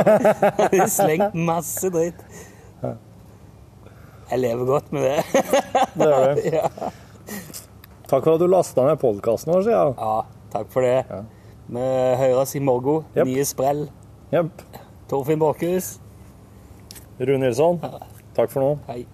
[0.88, 2.24] Slengt masse dritt.
[4.30, 5.44] Jeg lever godt med det.
[6.00, 6.40] Det gjør du.
[6.48, 6.70] Ja.
[8.08, 9.94] Takk for at du lasta ned podkasten vår, sier jeg.
[10.00, 10.16] ja,
[10.56, 10.96] takk for det.
[11.76, 11.84] Vi
[12.24, 13.04] høres i morgen.
[13.18, 13.28] Yep.
[13.28, 13.84] Nye sprell.
[14.32, 14.64] Yep.
[15.12, 15.98] Torfinn Borchhus.
[17.18, 17.78] Rune Nilsson,
[18.34, 18.78] takk for nå.
[18.90, 19.04] Hei.